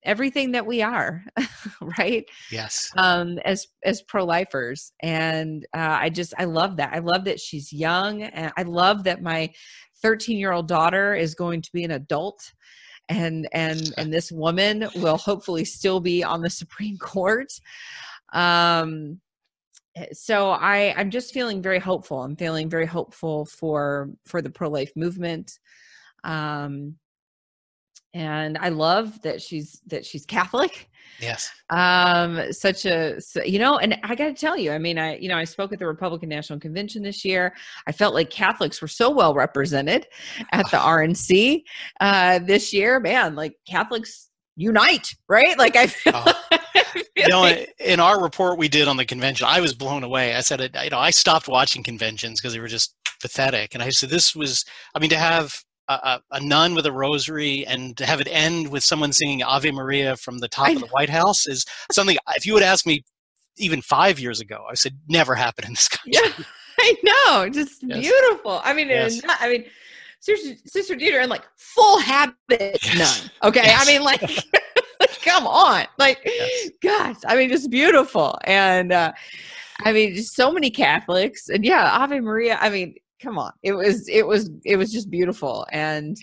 everything 0.04 0.52
that 0.52 0.66
we 0.66 0.82
are 0.82 1.24
right? 1.98 2.24
Yes. 2.50 2.90
Um 2.96 3.38
as 3.44 3.66
as 3.84 4.02
pro-lifers 4.02 4.92
and 5.00 5.66
uh, 5.74 5.98
i 6.00 6.08
just 6.10 6.34
i 6.38 6.44
love 6.44 6.76
that. 6.78 6.92
I 6.92 6.98
love 7.00 7.24
that 7.24 7.40
she's 7.40 7.72
young 7.72 8.22
and 8.22 8.52
i 8.56 8.62
love 8.62 9.04
that 9.04 9.22
my 9.22 9.50
13 10.02 10.38
year 10.38 10.52
old 10.52 10.68
daughter 10.68 11.14
is 11.14 11.34
going 11.34 11.62
to 11.62 11.70
be 11.72 11.84
an 11.84 11.90
adult 11.90 12.52
and 13.10 13.48
and 13.52 13.92
and 13.98 14.12
this 14.12 14.30
woman 14.32 14.88
will 14.96 15.18
hopefully 15.18 15.64
still 15.64 16.00
be 16.00 16.22
on 16.24 16.40
the 16.40 16.50
supreme 16.50 16.96
court. 16.96 17.52
Um 18.32 19.20
eh, 19.96 20.06
so 20.12 20.50
i 20.50 20.94
i'm 20.96 21.10
just 21.10 21.34
feeling 21.34 21.60
very 21.60 21.80
hopeful. 21.80 22.22
I'm 22.22 22.36
feeling 22.36 22.70
very 22.70 22.86
hopeful 22.86 23.46
for 23.46 24.10
for 24.26 24.40
the 24.40 24.50
pro-life 24.50 24.92
movement. 24.96 25.58
Um 26.24 26.96
and 28.14 28.58
I 28.58 28.70
love 28.70 29.20
that 29.22 29.40
she's 29.40 29.80
that 29.86 30.04
she's 30.04 30.26
Catholic. 30.26 30.88
Yes. 31.20 31.50
Um, 31.68 32.52
such 32.52 32.86
a 32.86 33.20
you 33.44 33.58
know, 33.58 33.78
and 33.78 33.98
I 34.02 34.14
got 34.14 34.26
to 34.26 34.34
tell 34.34 34.56
you, 34.56 34.72
I 34.72 34.78
mean, 34.78 34.98
I 34.98 35.16
you 35.18 35.28
know, 35.28 35.36
I 35.36 35.44
spoke 35.44 35.72
at 35.72 35.78
the 35.78 35.86
Republican 35.86 36.28
National 36.28 36.58
Convention 36.58 37.02
this 37.02 37.24
year. 37.24 37.54
I 37.86 37.92
felt 37.92 38.14
like 38.14 38.30
Catholics 38.30 38.80
were 38.80 38.88
so 38.88 39.10
well 39.10 39.34
represented 39.34 40.06
at 40.52 40.70
the 40.70 40.78
RNC 40.78 41.62
uh, 42.00 42.38
this 42.40 42.72
year. 42.72 43.00
Man, 43.00 43.34
like 43.34 43.54
Catholics 43.68 44.30
unite, 44.56 45.14
right? 45.28 45.58
Like 45.58 45.76
I 45.76 45.86
feel. 45.86 46.14
Oh. 46.14 46.58
you 47.16 47.28
know, 47.28 47.64
in 47.78 48.00
our 48.00 48.20
report 48.20 48.58
we 48.58 48.68
did 48.68 48.88
on 48.88 48.96
the 48.96 49.04
convention, 49.04 49.46
I 49.48 49.60
was 49.60 49.74
blown 49.74 50.02
away. 50.02 50.34
I 50.34 50.40
said, 50.40 50.60
you 50.82 50.90
know, 50.90 50.98
I 50.98 51.10
stopped 51.10 51.48
watching 51.48 51.82
conventions 51.82 52.40
because 52.40 52.54
they 52.54 52.60
were 52.60 52.68
just 52.68 52.94
pathetic, 53.20 53.74
and 53.74 53.82
I 53.82 53.90
said, 53.90 54.10
this 54.10 54.34
was. 54.34 54.64
I 54.94 54.98
mean, 54.98 55.10
to 55.10 55.18
have 55.18 55.62
a, 55.90 56.22
a, 56.32 56.40
nun 56.40 56.74
with 56.74 56.86
a 56.86 56.92
rosary 56.92 57.66
and 57.66 57.96
to 57.96 58.06
have 58.06 58.20
it 58.20 58.28
end 58.30 58.68
with 58.68 58.84
someone 58.84 59.12
singing 59.12 59.42
Ave 59.42 59.70
Maria 59.72 60.16
from 60.16 60.38
the 60.38 60.48
top 60.48 60.70
of 60.70 60.80
the 60.80 60.86
White 60.88 61.10
House 61.10 61.46
is 61.46 61.64
something. 61.90 62.16
If 62.36 62.46
you 62.46 62.54
would 62.54 62.62
ask 62.62 62.86
me 62.86 63.02
even 63.56 63.82
five 63.82 64.18
years 64.20 64.40
ago, 64.40 64.64
I 64.70 64.74
said 64.74 64.98
never 65.08 65.34
happened 65.34 65.66
in 65.66 65.72
this 65.72 65.88
country. 65.88 66.12
Yeah, 66.14 66.44
I 66.80 66.94
know, 67.02 67.48
just 67.48 67.82
yes. 67.82 68.00
beautiful. 68.00 68.60
I 68.64 68.72
mean, 68.72 68.88
yes. 68.88 69.22
not, 69.24 69.36
I 69.40 69.48
mean, 69.48 69.64
Sister, 70.20 70.54
Sister 70.66 70.96
Deirdre 70.96 71.22
and 71.22 71.30
like 71.30 71.44
full 71.56 71.98
habit 71.98 72.38
yes. 72.50 73.22
nun. 73.22 73.30
Okay, 73.50 73.62
yes. 73.64 73.86
I 73.86 73.92
mean, 73.92 74.02
like, 74.04 74.20
come 75.24 75.46
on, 75.46 75.86
like, 75.98 76.20
yes. 76.24 76.70
gosh, 76.82 77.16
I 77.26 77.36
mean, 77.36 77.48
just 77.48 77.70
beautiful, 77.70 78.38
and 78.44 78.92
uh, 78.92 79.12
I 79.84 79.92
mean, 79.92 80.14
just 80.14 80.36
so 80.36 80.52
many 80.52 80.70
Catholics, 80.70 81.48
and 81.48 81.64
yeah, 81.64 81.90
Ave 82.00 82.20
Maria. 82.20 82.58
I 82.60 82.70
mean, 82.70 82.94
come 83.22 83.38
on 83.38 83.52
it 83.62 83.72
was 83.72 84.08
it 84.08 84.26
was 84.26 84.50
it 84.64 84.76
was 84.76 84.92
just 84.92 85.10
beautiful 85.10 85.66
and 85.72 86.16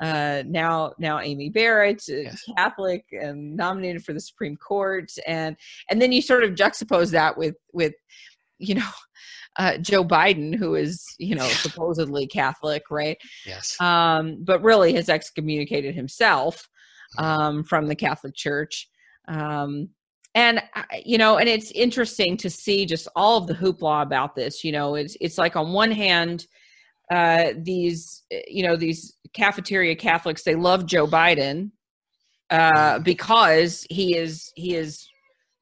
uh 0.00 0.42
now 0.46 0.92
now 0.98 1.20
amy 1.20 1.48
barrett 1.48 2.02
uh, 2.08 2.16
yes. 2.16 2.42
catholic 2.56 3.04
and 3.12 3.56
nominated 3.56 4.04
for 4.04 4.12
the 4.12 4.20
supreme 4.20 4.56
court 4.56 5.10
and 5.26 5.56
and 5.90 6.00
then 6.00 6.12
you 6.12 6.22
sort 6.22 6.44
of 6.44 6.54
juxtapose 6.54 7.10
that 7.10 7.36
with 7.36 7.56
with 7.72 7.94
you 8.58 8.74
know 8.74 8.88
uh, 9.56 9.78
Joe 9.78 10.04
Biden, 10.04 10.54
who 10.54 10.74
is, 10.74 11.04
you 11.18 11.34
know, 11.34 11.46
supposedly 11.48 12.26
Catholic, 12.26 12.90
right? 12.90 13.16
Yes. 13.46 13.80
Um, 13.80 14.42
but 14.42 14.62
really 14.62 14.94
has 14.94 15.08
excommunicated 15.08 15.94
himself 15.94 16.68
mm-hmm. 17.18 17.24
um, 17.24 17.64
from 17.64 17.86
the 17.86 17.94
Catholic 17.94 18.34
Church. 18.34 18.88
Um, 19.28 19.90
and 20.34 20.62
you 21.04 21.18
know 21.18 21.38
and 21.38 21.48
it's 21.48 21.70
interesting 21.72 22.36
to 22.36 22.50
see 22.50 22.84
just 22.84 23.08
all 23.16 23.38
of 23.38 23.46
the 23.46 23.54
hoopla 23.54 24.02
about 24.02 24.34
this 24.34 24.64
you 24.64 24.72
know 24.72 24.94
it's 24.94 25.16
it's 25.20 25.38
like 25.38 25.56
on 25.56 25.72
one 25.72 25.90
hand 25.90 26.46
uh 27.10 27.52
these 27.58 28.22
eh, 28.30 28.42
you 28.48 28.62
know 28.62 28.76
these 28.76 29.16
cafeteria 29.32 29.94
catholics 29.94 30.42
they 30.42 30.54
love 30.54 30.86
joe 30.86 31.06
biden 31.06 31.70
uh 32.50 32.72
mm-hmm. 32.72 33.02
because 33.02 33.86
he 33.90 34.16
is 34.16 34.50
he 34.56 34.74
is 34.74 35.08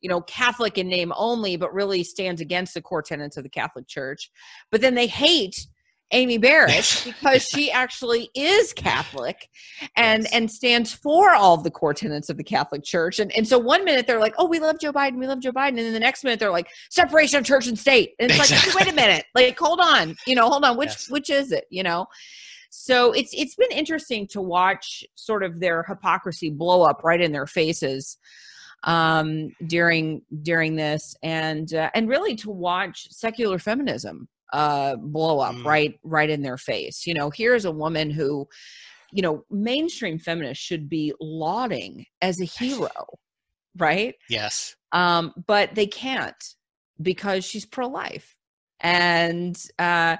you 0.01 0.09
know 0.09 0.21
catholic 0.23 0.79
in 0.79 0.89
name 0.89 1.13
only 1.17 1.57
but 1.57 1.73
really 1.73 2.03
stands 2.03 2.41
against 2.41 2.75
the 2.75 2.83
core 2.83 3.03
tenets 3.03 3.37
of 3.37 3.43
the 3.43 3.51
catholic 3.51 3.87
church 3.87 4.31
but 4.71 4.81
then 4.81 4.95
they 4.95 5.07
hate 5.07 5.67
Amy 6.13 6.39
Barrett 6.39 7.03
because 7.05 7.45
she 7.45 7.71
actually 7.71 8.31
is 8.35 8.73
Catholic 8.73 9.49
and 9.97 10.23
yes. 10.25 10.33
and 10.33 10.51
stands 10.51 10.93
for 10.93 11.33
all 11.33 11.57
the 11.57 11.71
core 11.71 11.95
tenets 11.95 12.29
of 12.29 12.37
the 12.37 12.45
Catholic 12.45 12.85
Church. 12.85 13.19
And 13.19 13.33
and 13.37 13.47
so 13.47 13.59
one 13.59 13.85
minute 13.85 14.07
they're 14.07 14.21
like, 14.21 14.35
oh, 14.39 14.47
we 14.47 14.61
love 14.61 14.79
Joe 14.81 14.93
Biden, 14.93 15.19
we 15.19 15.27
love 15.27 15.41
Joe 15.41 15.53
Biden, 15.53 15.69
and 15.69 15.79
then 15.79 15.93
the 15.93 16.01
next 16.01 16.25
minute 16.25 16.39
they're 16.39 16.51
like, 16.51 16.69
separation 16.91 17.39
of 17.39 17.45
church 17.45 17.67
and 17.67 17.79
state. 17.79 18.13
And 18.19 18.31
it's 18.31 18.41
exactly. 18.41 18.73
like, 18.73 18.87
wait 18.87 18.93
a 18.93 18.97
minute, 18.97 19.25
like 19.35 19.59
hold 19.59 19.81
on, 19.81 20.17
you 20.27 20.35
know, 20.35 20.49
hold 20.49 20.65
on, 20.65 20.77
which 20.77 20.89
yes. 20.89 21.11
which 21.11 21.31
is 21.31 21.53
it, 21.53 21.65
you 21.71 21.83
know? 21.83 22.07
So 22.71 23.13
it's 23.13 23.35
it's 23.35 23.55
been 23.55 23.71
interesting 23.71 24.27
to 24.29 24.41
watch 24.41 25.05
sort 25.15 25.43
of 25.43 25.61
their 25.61 25.83
hypocrisy 25.83 26.51
blow 26.51 26.83
up 26.83 27.03
right 27.05 27.21
in 27.21 27.33
their 27.33 27.47
faces 27.47 28.17
um 28.85 29.53
during 29.69 30.23
during 30.43 30.75
this 30.75 31.15
and 31.23 31.73
uh, 31.73 31.89
and 31.95 32.09
really 32.09 32.35
to 32.35 32.51
watch 32.51 33.07
secular 33.13 33.57
feminism 33.59 34.27
uh, 34.53 34.97
blow 34.97 35.41
up 35.41 35.55
mm. 35.55 35.65
right 35.65 35.99
right 36.03 36.31
in 36.31 36.43
their 36.43 36.59
face. 36.59 37.07
You 37.07 37.15
know, 37.15 37.31
here's 37.31 37.65
a 37.65 37.73
woman 37.73 38.11
who, 38.11 38.49
you 39.13 39.23
know, 39.23 39.45
mainstream 39.51 40.19
feminists 40.19 40.63
should 40.63 40.89
be 40.89 41.13
lauding 41.21 42.07
as 42.21 42.41
a 42.41 42.45
hero, 42.45 42.91
right? 43.77 44.15
Yes. 44.29 44.77
Um, 44.93 45.33
but 45.47 45.75
they 45.75 45.87
can't 45.87 46.43
because 47.01 47.45
she's 47.45 47.65
pro-life, 47.65 48.37
and 48.81 49.61
uh, 49.79 50.17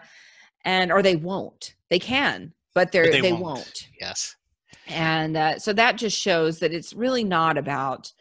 and 0.65 0.91
or 0.91 1.03
they 1.03 1.17
won't. 1.17 1.75
They 1.91 1.99
can, 1.99 2.55
but 2.75 2.93
they're 2.93 3.05
but 3.05 3.13
they, 3.13 3.21
they 3.21 3.33
won't. 3.33 3.43
won't. 3.43 3.89
Yes. 4.01 4.35
And 4.89 5.37
uh, 5.37 5.59
so 5.59 5.73
that 5.75 5.97
just 5.97 6.19
shows 6.19 6.59
that 6.59 6.73
it's 6.73 6.93
really 6.93 7.23
not 7.23 7.57
about 7.57 8.13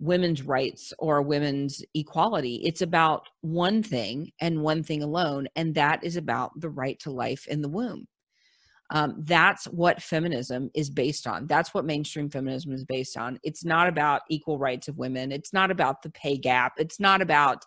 women's 0.00 0.42
rights 0.42 0.92
or 0.98 1.22
women's 1.22 1.84
equality. 1.94 2.62
It's 2.64 2.82
about 2.82 3.28
one 3.42 3.82
thing 3.82 4.32
and 4.40 4.62
one 4.62 4.82
thing 4.82 5.02
alone, 5.02 5.46
and 5.54 5.74
that 5.74 6.02
is 6.02 6.16
about 6.16 6.58
the 6.58 6.70
right 6.70 6.98
to 7.00 7.10
life 7.10 7.46
in 7.46 7.60
the 7.60 7.68
womb. 7.68 8.08
Um, 8.92 9.14
that's 9.18 9.66
what 9.66 10.02
feminism 10.02 10.68
is 10.74 10.90
based 10.90 11.26
on. 11.28 11.46
That's 11.46 11.72
what 11.72 11.84
mainstream 11.84 12.28
feminism 12.28 12.72
is 12.72 12.84
based 12.84 13.16
on. 13.16 13.38
It's 13.44 13.64
not 13.64 13.86
about 13.86 14.22
equal 14.28 14.58
rights 14.58 14.88
of 14.88 14.98
women. 14.98 15.30
It's 15.30 15.52
not 15.52 15.70
about 15.70 16.02
the 16.02 16.10
pay 16.10 16.36
gap. 16.36 16.72
It's 16.76 16.98
not 16.98 17.22
about 17.22 17.64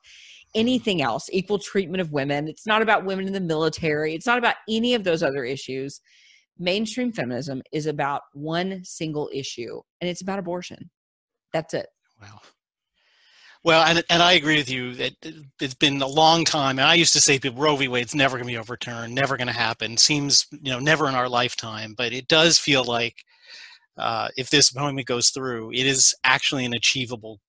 anything 0.54 1.02
else, 1.02 1.30
equal 1.32 1.60
treatment 1.60 2.02
of 2.02 2.12
women. 2.12 2.50
It's 2.50 2.68
not 2.68 2.82
about 2.82 3.06
women 3.06 3.26
in 3.26 3.32
the 3.32 3.40
military. 3.40 4.14
It's 4.14 4.28
not 4.28 4.38
about 4.38 4.56
any 4.68 4.96
of 4.96 5.06
those 5.06 5.24
other 5.24 5.46
issues. 5.46 6.02
Mainstream 6.60 7.14
feminism 7.14 7.62
is 7.72 7.86
about 7.86 8.24
one 8.34 8.82
single 8.84 9.30
issue, 9.34 9.82
and 10.02 10.10
it's 10.10 10.22
about 10.22 10.40
abortion. 10.40 10.90
That's 11.54 11.74
it. 11.74 11.88
Wow. 12.22 12.42
Well, 13.64 13.84
and 13.84 14.04
and 14.10 14.22
I 14.22 14.34
agree 14.34 14.58
with 14.58 14.70
you 14.70 14.94
that 14.96 15.14
it's 15.62 15.74
been 15.74 16.02
a 16.02 16.08
long 16.08 16.44
time. 16.44 16.80
And 16.80 16.88
I 16.88 16.96
used 16.96 17.14
to 17.14 17.22
say 17.22 17.40
people 17.40 17.62
Roe 17.62 17.78
v. 17.78 17.88
Wade's 17.88 18.14
never 18.14 18.38
going 18.38 18.48
to 18.48 18.54
be 18.54 18.58
overturned, 18.58 19.16
never 19.16 19.38
going 19.38 19.48
to 19.48 19.54
happen. 19.54 19.96
Seems 19.96 20.46
you 20.52 20.72
know 20.72 20.80
never 20.80 21.08
in 21.08 21.16
our 21.16 21.30
lifetime, 21.30 21.94
but 21.98 22.12
it 22.12 22.28
does 22.28 22.58
feel 22.58 22.84
like 22.84 23.24
uh, 23.98 24.28
if 24.36 24.50
this 24.50 24.70
appointment 24.72 25.08
goes 25.08 25.30
through, 25.30 25.72
it 25.72 25.86
is 25.86 26.14
actually 26.26 26.66
an 26.66 26.74
achievable 26.74 27.40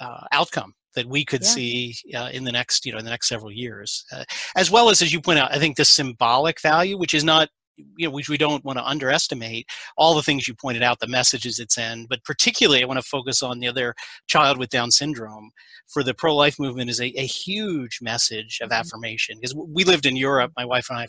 uh, 0.00 0.26
outcome 0.30 0.74
that 0.94 1.06
we 1.06 1.24
could 1.24 1.42
yeah. 1.42 1.48
see 1.48 1.94
uh, 2.14 2.30
in 2.32 2.44
the 2.44 2.52
next 2.52 2.86
you 2.86 2.92
know 2.92 2.98
in 2.98 3.04
the 3.04 3.10
next 3.10 3.28
several 3.28 3.50
years, 3.50 4.04
uh, 4.12 4.24
as 4.54 4.70
well 4.70 4.90
as 4.90 5.02
as 5.02 5.12
you 5.12 5.20
point 5.20 5.40
out, 5.40 5.52
I 5.52 5.58
think 5.58 5.76
the 5.76 5.84
symbolic 5.84 6.60
value, 6.60 6.96
which 6.96 7.14
is 7.14 7.24
not 7.24 7.48
you 7.96 8.06
know 8.06 8.10
which 8.10 8.28
we 8.28 8.38
don't 8.38 8.64
want 8.64 8.78
to 8.78 8.84
underestimate 8.84 9.66
all 9.96 10.14
the 10.14 10.22
things 10.22 10.48
you 10.48 10.54
pointed 10.54 10.82
out 10.82 11.00
the 11.00 11.06
messages 11.06 11.58
it's 11.58 11.78
in, 11.78 12.06
but 12.08 12.22
particularly 12.24 12.82
i 12.82 12.86
want 12.86 13.00
to 13.00 13.06
focus 13.06 13.42
on 13.42 13.58
the 13.58 13.68
other 13.68 13.94
child 14.26 14.58
with 14.58 14.70
down 14.70 14.90
syndrome 14.90 15.50
for 15.86 16.02
the 16.02 16.14
pro-life 16.14 16.58
movement 16.58 16.90
is 16.90 17.00
a, 17.00 17.06
a 17.18 17.26
huge 17.26 17.98
message 18.02 18.58
of 18.62 18.70
mm-hmm. 18.70 18.80
affirmation 18.80 19.36
because 19.40 19.54
we 19.54 19.84
lived 19.84 20.06
in 20.06 20.16
europe 20.16 20.52
my 20.56 20.64
wife 20.64 20.88
and 20.90 20.98
i 20.98 21.06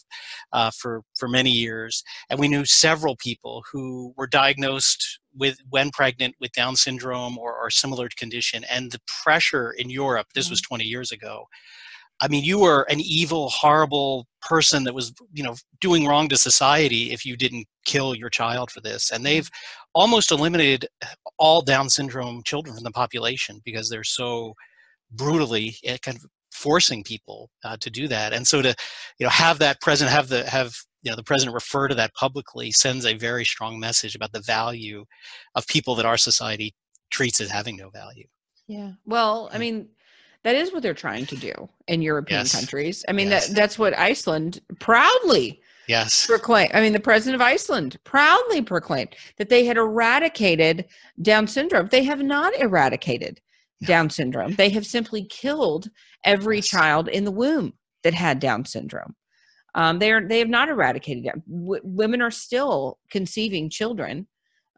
uh, 0.54 0.72
for 0.72 1.02
for 1.18 1.28
many 1.28 1.52
years 1.52 2.04
and 2.30 2.40
we 2.40 2.48
knew 2.48 2.66
several 2.66 3.16
people 3.16 3.64
who 3.72 4.14
were 4.18 4.28
diagnosed 4.28 5.20
with 5.38 5.58
when 5.70 5.90
pregnant 5.92 6.36
with 6.40 6.52
down 6.54 6.76
syndrome 6.76 7.38
or, 7.38 7.56
or 7.56 7.70
similar 7.70 8.10
condition 8.18 8.64
and 8.70 8.92
the 8.92 9.02
pressure 9.24 9.72
in 9.72 9.90
europe 9.90 10.28
this 10.34 10.50
was 10.50 10.62
mm-hmm. 10.62 10.76
20 10.76 10.84
years 10.86 11.12
ago 11.12 11.46
I 12.22 12.28
mean, 12.28 12.44
you 12.44 12.60
were 12.60 12.84
an 12.90 13.00
evil, 13.00 13.50
horrible 13.50 14.28
person 14.42 14.84
that 14.84 14.94
was, 14.94 15.14
you 15.34 15.44
know, 15.44 15.56
doing 15.80 16.06
wrong 16.06 16.28
to 16.30 16.38
society 16.38 17.12
if 17.12 17.26
you 17.26 17.38
didn't 17.38 17.68
kill 17.86 18.16
your 18.16 18.30
child 18.30 18.72
for 18.72 18.82
this. 18.82 19.12
And 19.12 19.26
they've 19.26 19.50
almost 19.94 20.32
eliminated 20.32 20.88
all 21.38 21.62
Down 21.62 21.90
syndrome 21.90 22.44
children 22.44 22.76
from 22.76 22.84
the 22.84 22.92
population 22.92 23.62
because 23.64 23.90
they're 23.90 24.04
so 24.04 24.54
brutally 25.12 25.78
eh, 25.84 25.98
kind 26.02 26.18
of 26.18 26.26
forcing 26.52 27.04
people 27.04 27.50
uh, 27.64 27.78
to 27.80 27.90
do 27.90 28.08
that. 28.08 28.34
And 28.34 28.48
so 28.48 28.62
to, 28.62 28.76
you 29.18 29.26
know, 29.26 29.30
have 29.30 29.60
that 29.60 29.82
president 29.82 30.14
have 30.14 30.30
the 30.30 30.50
have 30.50 30.76
you 31.02 31.10
know 31.10 31.16
the 31.16 31.24
president 31.24 31.54
refer 31.54 31.88
to 31.88 31.96
that 31.96 32.14
publicly 32.14 32.72
sends 32.72 33.06
a 33.06 33.14
very 33.14 33.46
strong 33.46 33.80
message 33.80 34.16
about 34.16 34.34
the 34.34 34.42
value 34.42 35.06
of 35.56 35.66
people 35.68 35.96
that 35.96 36.06
our 36.06 36.18
society 36.18 36.74
treats 37.10 37.40
as 37.40 37.50
having 37.50 37.78
no 37.78 37.90
value. 37.90 38.28
Yeah. 38.68 38.92
Well, 39.06 39.50
I 39.54 39.58
mean 39.58 39.90
that 40.44 40.56
is 40.56 40.72
what 40.72 40.84
they're 40.84 40.94
trying 40.94 41.26
to 41.28 41.36
do 41.36 41.54
in 41.88 42.02
European 42.02 42.42
yes. 42.42 42.56
countries. 42.56 43.04
I 43.08 43.12
mean, 43.12 43.30
yes. 43.30 43.48
that 43.48 43.56
that's 43.56 43.80
what 43.80 43.98
Iceland 43.98 44.62
proudly 44.80 45.62
yes 45.88 46.28
proclaimed. 46.28 46.72
I 46.74 46.82
mean, 46.82 46.94
the 46.94 47.00
president 47.00 47.42
of 47.42 47.46
Iceland 47.46 47.98
proudly 48.04 48.62
proclaimed 48.62 49.16
that 49.38 49.50
they 49.50 49.66
had 49.66 49.78
eradicated 49.78 50.86
Down 51.22 51.48
syndrome. 51.48 51.88
They 51.88 52.04
have 52.04 52.22
not 52.22 52.58
eradicated 52.60 53.42
Down 53.84 54.10
syndrome. 54.10 54.56
They 54.56 54.70
have 54.70 54.86
simply 54.86 55.26
killed 55.26 55.90
every 56.24 56.58
yes. 56.58 56.68
child 56.68 57.10
in 57.10 57.26
the 57.26 57.32
womb 57.32 57.74
that 58.04 58.14
had 58.14 58.40
Down 58.40 58.66
syndrome. 58.66 59.16
Um, 59.76 60.00
they 60.00 60.12
are 60.12 60.26
they 60.26 60.40
have 60.40 60.50
not 60.50 60.70
eradicated 60.70 61.26
it. 61.26 61.36
W- 61.50 61.82
women 61.84 62.22
are 62.22 62.32
still 62.32 62.98
conceiving 63.12 63.70
children 63.70 64.28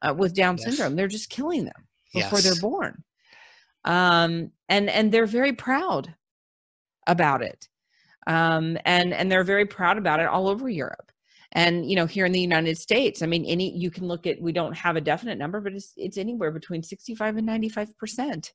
uh, 0.02 0.13
with 0.17 0.34
Down 0.34 0.58
syndrome. 0.58 0.95
They're 0.95 1.08
just 1.08 1.30
killing 1.30 1.65
them 1.65 1.88
before 2.13 2.39
they're 2.39 2.60
born 2.60 3.04
um, 3.85 4.51
and 4.69 4.89
and 4.89 5.11
they're 5.11 5.25
very 5.25 5.53
proud 5.53 6.13
about 7.07 7.41
it. 7.41 7.67
Um, 8.27 8.77
and 8.85 9.13
and 9.13 9.31
they're 9.31 9.43
very 9.43 9.65
proud 9.65 9.97
about 9.97 10.19
it 10.19 10.27
all 10.27 10.47
over 10.47 10.69
europe. 10.69 11.11
And 11.53 11.89
you 11.89 11.95
know 11.95 12.05
here 12.05 12.25
in 12.25 12.31
the 12.31 12.39
united 12.39 12.77
states 12.77 13.21
i 13.21 13.25
mean 13.25 13.43
any 13.43 13.75
you 13.77 13.91
can 13.91 14.07
look 14.07 14.25
at 14.25 14.41
we 14.41 14.53
don't 14.53 14.71
have 14.73 14.95
a 14.95 15.01
definite 15.01 15.37
number 15.37 15.59
but 15.59 15.73
it's 15.73 15.91
it's 15.97 16.17
anywhere 16.17 16.49
between 16.49 16.81
65 16.81 17.35
and 17.35 17.45
95 17.45 17.97
percent 17.97 18.53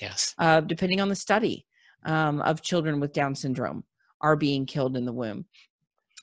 yes. 0.00 0.34
uh, 0.38 0.62
depending 0.62 0.98
on 1.02 1.10
the 1.10 1.14
study 1.14 1.66
um, 2.06 2.40
of 2.40 2.62
children 2.62 3.00
with 3.00 3.12
down 3.12 3.34
syndrome 3.34 3.84
are 4.22 4.34
being 4.34 4.64
killed 4.64 4.96
in 4.96 5.04
the 5.04 5.12
womb. 5.12 5.44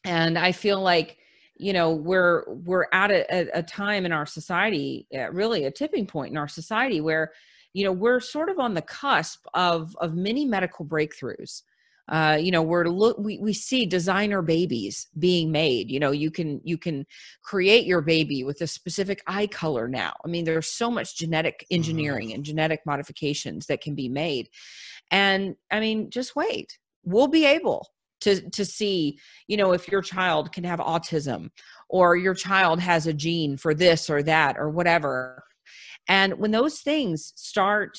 And 0.03 0.37
i 0.37 0.51
feel 0.51 0.81
like 0.81 1.17
you 1.57 1.73
know 1.73 1.93
we're 1.93 2.43
we're 2.47 2.87
at 2.91 3.11
a, 3.11 3.57
a 3.57 3.63
time 3.63 4.05
in 4.05 4.11
our 4.11 4.25
society 4.25 5.07
uh, 5.15 5.31
really 5.31 5.65
a 5.65 5.71
tipping 5.71 6.05
point 6.05 6.31
in 6.31 6.37
our 6.37 6.47
society 6.47 7.01
where 7.01 7.31
you 7.75 7.83
know 7.83 7.91
we're 7.91 8.21
sort 8.21 8.47
of 8.47 8.57
on 8.57 8.73
the 8.73 8.81
cusp 8.81 9.45
of 9.53 9.95
of 9.97 10.15
many 10.15 10.45
medical 10.45 10.85
breakthroughs. 10.85 11.61
Uh, 12.07 12.38
you 12.39 12.51
know 12.51 12.61
we're 12.61 12.85
look 12.85 13.17
we, 13.17 13.38
we 13.39 13.51
see 13.51 13.85
designer 13.85 14.41
babies 14.41 15.07
being 15.19 15.51
made. 15.51 15.91
You 15.91 15.99
know 15.99 16.11
you 16.11 16.31
can 16.31 16.61
you 16.63 16.77
can 16.77 17.05
create 17.43 17.85
your 17.85 18.01
baby 18.01 18.45
with 18.45 18.61
a 18.61 18.67
specific 18.67 19.21
eye 19.27 19.47
color 19.47 19.89
now. 19.89 20.13
I 20.23 20.29
mean 20.29 20.45
there's 20.45 20.67
so 20.67 20.89
much 20.89 21.17
genetic 21.17 21.65
engineering 21.69 22.29
mm-hmm. 22.29 22.35
and 22.35 22.45
genetic 22.45 22.79
modifications 22.85 23.65
that 23.65 23.81
can 23.81 23.93
be 23.93 24.07
made. 24.07 24.49
And 25.11 25.55
i 25.69 25.81
mean 25.81 26.09
just 26.09 26.35
wait. 26.35 26.79
We'll 27.03 27.27
be 27.27 27.45
able 27.45 27.89
to 28.21 28.49
to 28.51 28.63
see 28.63 29.19
you 29.47 29.57
know 29.57 29.73
if 29.73 29.89
your 29.89 30.01
child 30.01 30.53
can 30.53 30.63
have 30.63 30.79
autism 30.79 31.49
or 31.89 32.15
your 32.15 32.33
child 32.33 32.79
has 32.79 33.05
a 33.05 33.13
gene 33.13 33.57
for 33.57 33.73
this 33.73 34.09
or 34.09 34.23
that 34.23 34.55
or 34.57 34.69
whatever 34.69 35.43
and 36.07 36.37
when 36.37 36.51
those 36.51 36.79
things 36.79 37.33
start 37.35 37.97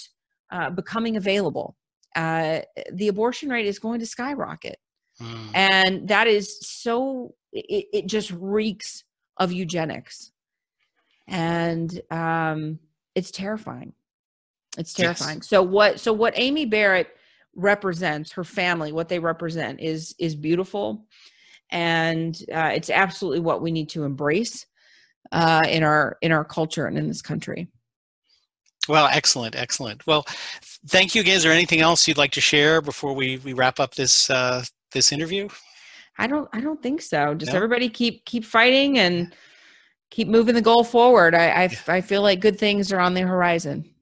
uh, 0.50 0.70
becoming 0.70 1.16
available, 1.16 1.76
uh, 2.14 2.60
the 2.92 3.08
abortion 3.08 3.50
rate 3.50 3.66
is 3.66 3.78
going 3.78 4.00
to 4.00 4.06
skyrocket. 4.06 4.78
Mm. 5.20 5.50
And 5.54 6.08
that 6.08 6.26
is 6.26 6.58
so, 6.60 7.34
it, 7.52 7.86
it, 7.92 8.06
just 8.06 8.30
reeks 8.32 9.04
of 9.38 9.52
eugenics. 9.52 10.32
And 11.26 12.00
um, 12.10 12.78
it's 13.14 13.30
terrifying. 13.30 13.92
It's 14.78 14.92
terrifying. 14.92 15.38
Yes. 15.38 15.48
So 15.48 15.62
what, 15.62 16.00
so 16.00 16.12
what 16.12 16.34
Amy 16.36 16.64
Barrett 16.64 17.08
represents, 17.54 18.32
her 18.32 18.44
family, 18.44 18.92
what 18.92 19.08
they 19.08 19.18
represent 19.18 19.80
is, 19.80 20.14
is 20.18 20.36
beautiful. 20.36 21.06
And 21.70 22.36
uh, 22.54 22.70
it's 22.74 22.90
absolutely 22.90 23.40
what 23.40 23.62
we 23.62 23.72
need 23.72 23.88
to 23.90 24.04
embrace 24.04 24.66
uh, 25.32 25.64
in 25.68 25.82
our, 25.82 26.18
in 26.22 26.30
our 26.30 26.44
culture 26.44 26.86
and 26.86 26.96
in 26.96 27.08
this 27.08 27.22
country. 27.22 27.68
Well, 28.88 29.08
excellent, 29.10 29.56
excellent. 29.56 30.06
Well, 30.06 30.24
thank 30.88 31.14
you 31.14 31.20
again. 31.20 31.36
Is 31.36 31.42
there 31.42 31.52
anything 31.52 31.80
else 31.80 32.06
you'd 32.06 32.18
like 32.18 32.32
to 32.32 32.40
share 32.40 32.80
before 32.80 33.12
we, 33.14 33.38
we 33.38 33.52
wrap 33.52 33.80
up 33.80 33.94
this 33.94 34.30
uh, 34.30 34.64
this 34.92 35.12
interview? 35.12 35.48
I 36.18 36.26
don't 36.26 36.48
I 36.52 36.60
don't 36.60 36.82
think 36.82 37.02
so. 37.02 37.34
Just 37.34 37.52
no? 37.52 37.56
everybody 37.56 37.88
keep 37.88 38.24
keep 38.24 38.44
fighting 38.44 38.98
and 38.98 39.34
keep 40.10 40.28
moving 40.28 40.54
the 40.54 40.62
goal 40.62 40.84
forward. 40.84 41.34
I 41.34 41.64
I. 41.64 41.78
I 41.88 42.00
feel 42.00 42.22
like 42.22 42.40
good 42.40 42.58
things 42.58 42.92
are 42.92 43.00
on 43.00 43.14
the 43.14 43.22
horizon. 43.22 43.92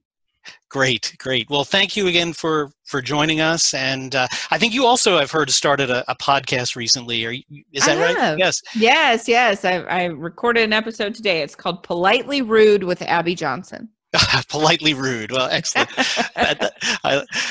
Great, 0.68 1.14
great. 1.18 1.48
Well, 1.48 1.64
thank 1.64 1.96
you 1.96 2.08
again 2.08 2.32
for 2.32 2.70
for 2.84 3.00
joining 3.00 3.40
us. 3.40 3.74
And 3.74 4.14
uh, 4.14 4.26
I 4.50 4.58
think 4.58 4.74
you 4.74 4.84
also 4.84 5.16
I've 5.16 5.30
heard 5.30 5.50
started 5.50 5.90
a, 5.90 6.04
a 6.10 6.14
podcast 6.16 6.76
recently. 6.76 7.24
Are 7.24 7.30
you, 7.30 7.42
is 7.72 7.86
that 7.86 7.98
right? 7.98 8.38
Yes, 8.38 8.60
yes, 8.74 9.28
yes. 9.28 9.64
I, 9.64 9.76
I 9.82 10.04
recorded 10.04 10.64
an 10.64 10.72
episode 10.72 11.14
today. 11.14 11.42
It's 11.42 11.54
called 11.54 11.82
"Politely 11.82 12.42
Rude" 12.42 12.84
with 12.84 13.02
Abby 13.02 13.34
Johnson. 13.34 13.88
politely 14.48 14.94
rude. 14.94 15.30
Well, 15.30 15.48
excellent. 15.50 15.90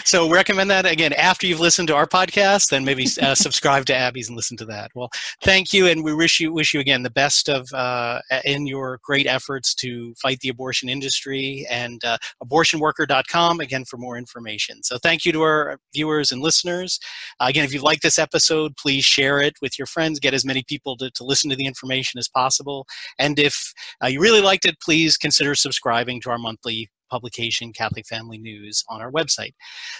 so 0.06 0.30
recommend 0.30 0.70
that 0.72 0.86
again 0.86 1.14
after 1.14 1.48
you've 1.48 1.60
listened 1.60 1.88
to 1.90 1.96
our 1.96 2.08
podcast. 2.08 2.70
Then 2.70 2.86
maybe 2.86 3.08
uh, 3.22 3.36
subscribe 3.44 3.86
to 3.86 3.96
Abby's 3.96 4.30
and 4.30 4.36
listen 4.36 4.58
to 4.58 4.66
that. 4.66 4.92
Well, 4.96 5.10
thank 5.42 5.74
you, 5.74 5.88
and 5.88 6.04
we 6.04 6.14
wish 6.14 6.40
you 6.40 6.54
wish 6.54 6.74
you 6.74 6.80
again 6.80 7.04
the 7.04 7.10
best 7.10 7.50
of 7.50 7.68
uh, 7.74 8.20
in 8.46 8.68
your 8.68 9.00
great 9.04 9.28
efforts 9.28 9.74
to 9.76 10.14
fight 10.22 10.40
the 10.40 10.50
abortion 10.50 10.90
industry 10.90 11.66
and 11.70 12.04
uh, 12.04 12.18
abortionworker.com 12.44 13.60
again 13.60 13.86
for 13.86 13.98
more 13.98 14.18
information. 14.18 14.84
So 14.84 14.98
thank 14.98 15.26
you 15.26 15.32
to 15.34 15.42
our 15.42 15.78
viewers 15.94 16.32
and 16.32 16.42
listeners. 16.42 17.00
Uh, 17.40 17.46
again, 17.50 17.66
if 17.66 17.74
you 17.74 17.82
like 17.82 18.02
this 18.02 18.20
episode, 18.20 18.76
please 18.78 19.06
share 19.06 19.42
it 19.42 19.56
with 19.62 19.78
your 19.78 19.86
friends. 19.86 20.20
Get 20.20 20.34
as 20.34 20.46
many 20.46 20.64
people 20.68 20.98
to, 20.98 21.10
to 21.12 21.24
listen 21.24 21.50
to 21.50 21.56
the 21.56 21.66
information 21.66 22.18
as 22.20 22.28
possible. 22.28 22.86
And 23.20 23.40
if 23.40 23.74
uh, 24.04 24.08
you 24.08 24.22
really 24.22 24.42
liked 24.42 24.66
it, 24.66 24.80
please 24.82 25.18
consider 25.18 25.56
subscribing 25.56 26.22
to 26.22 26.30
our 26.30 26.38
monthly 26.38 26.53
monthly 26.54 26.90
publication, 27.10 27.74
Catholic 27.74 28.06
Family 28.08 28.38
News, 28.38 28.84
on 28.90 29.02
our 29.02 29.12
website. 29.12 29.54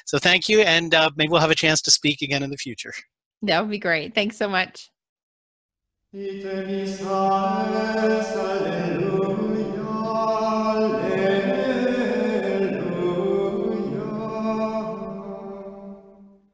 So 0.06 0.18
thank 0.18 0.50
you, 0.50 0.62
and 0.62 0.94
uh, 0.94 1.10
maybe 1.16 1.30
we'll 1.30 1.42
have 1.42 1.52
a 1.52 1.56
chance 1.56 1.82
to 1.84 1.92
speak 1.92 2.22
again 2.22 2.44
in 2.44 2.50
the 2.50 2.58
future. 2.58 2.94
That 3.42 3.62
would 3.62 3.72
be 3.72 3.80
great. 3.80 4.16
Thanks 4.16 4.38
so 4.38 4.48
much. 4.48 4.90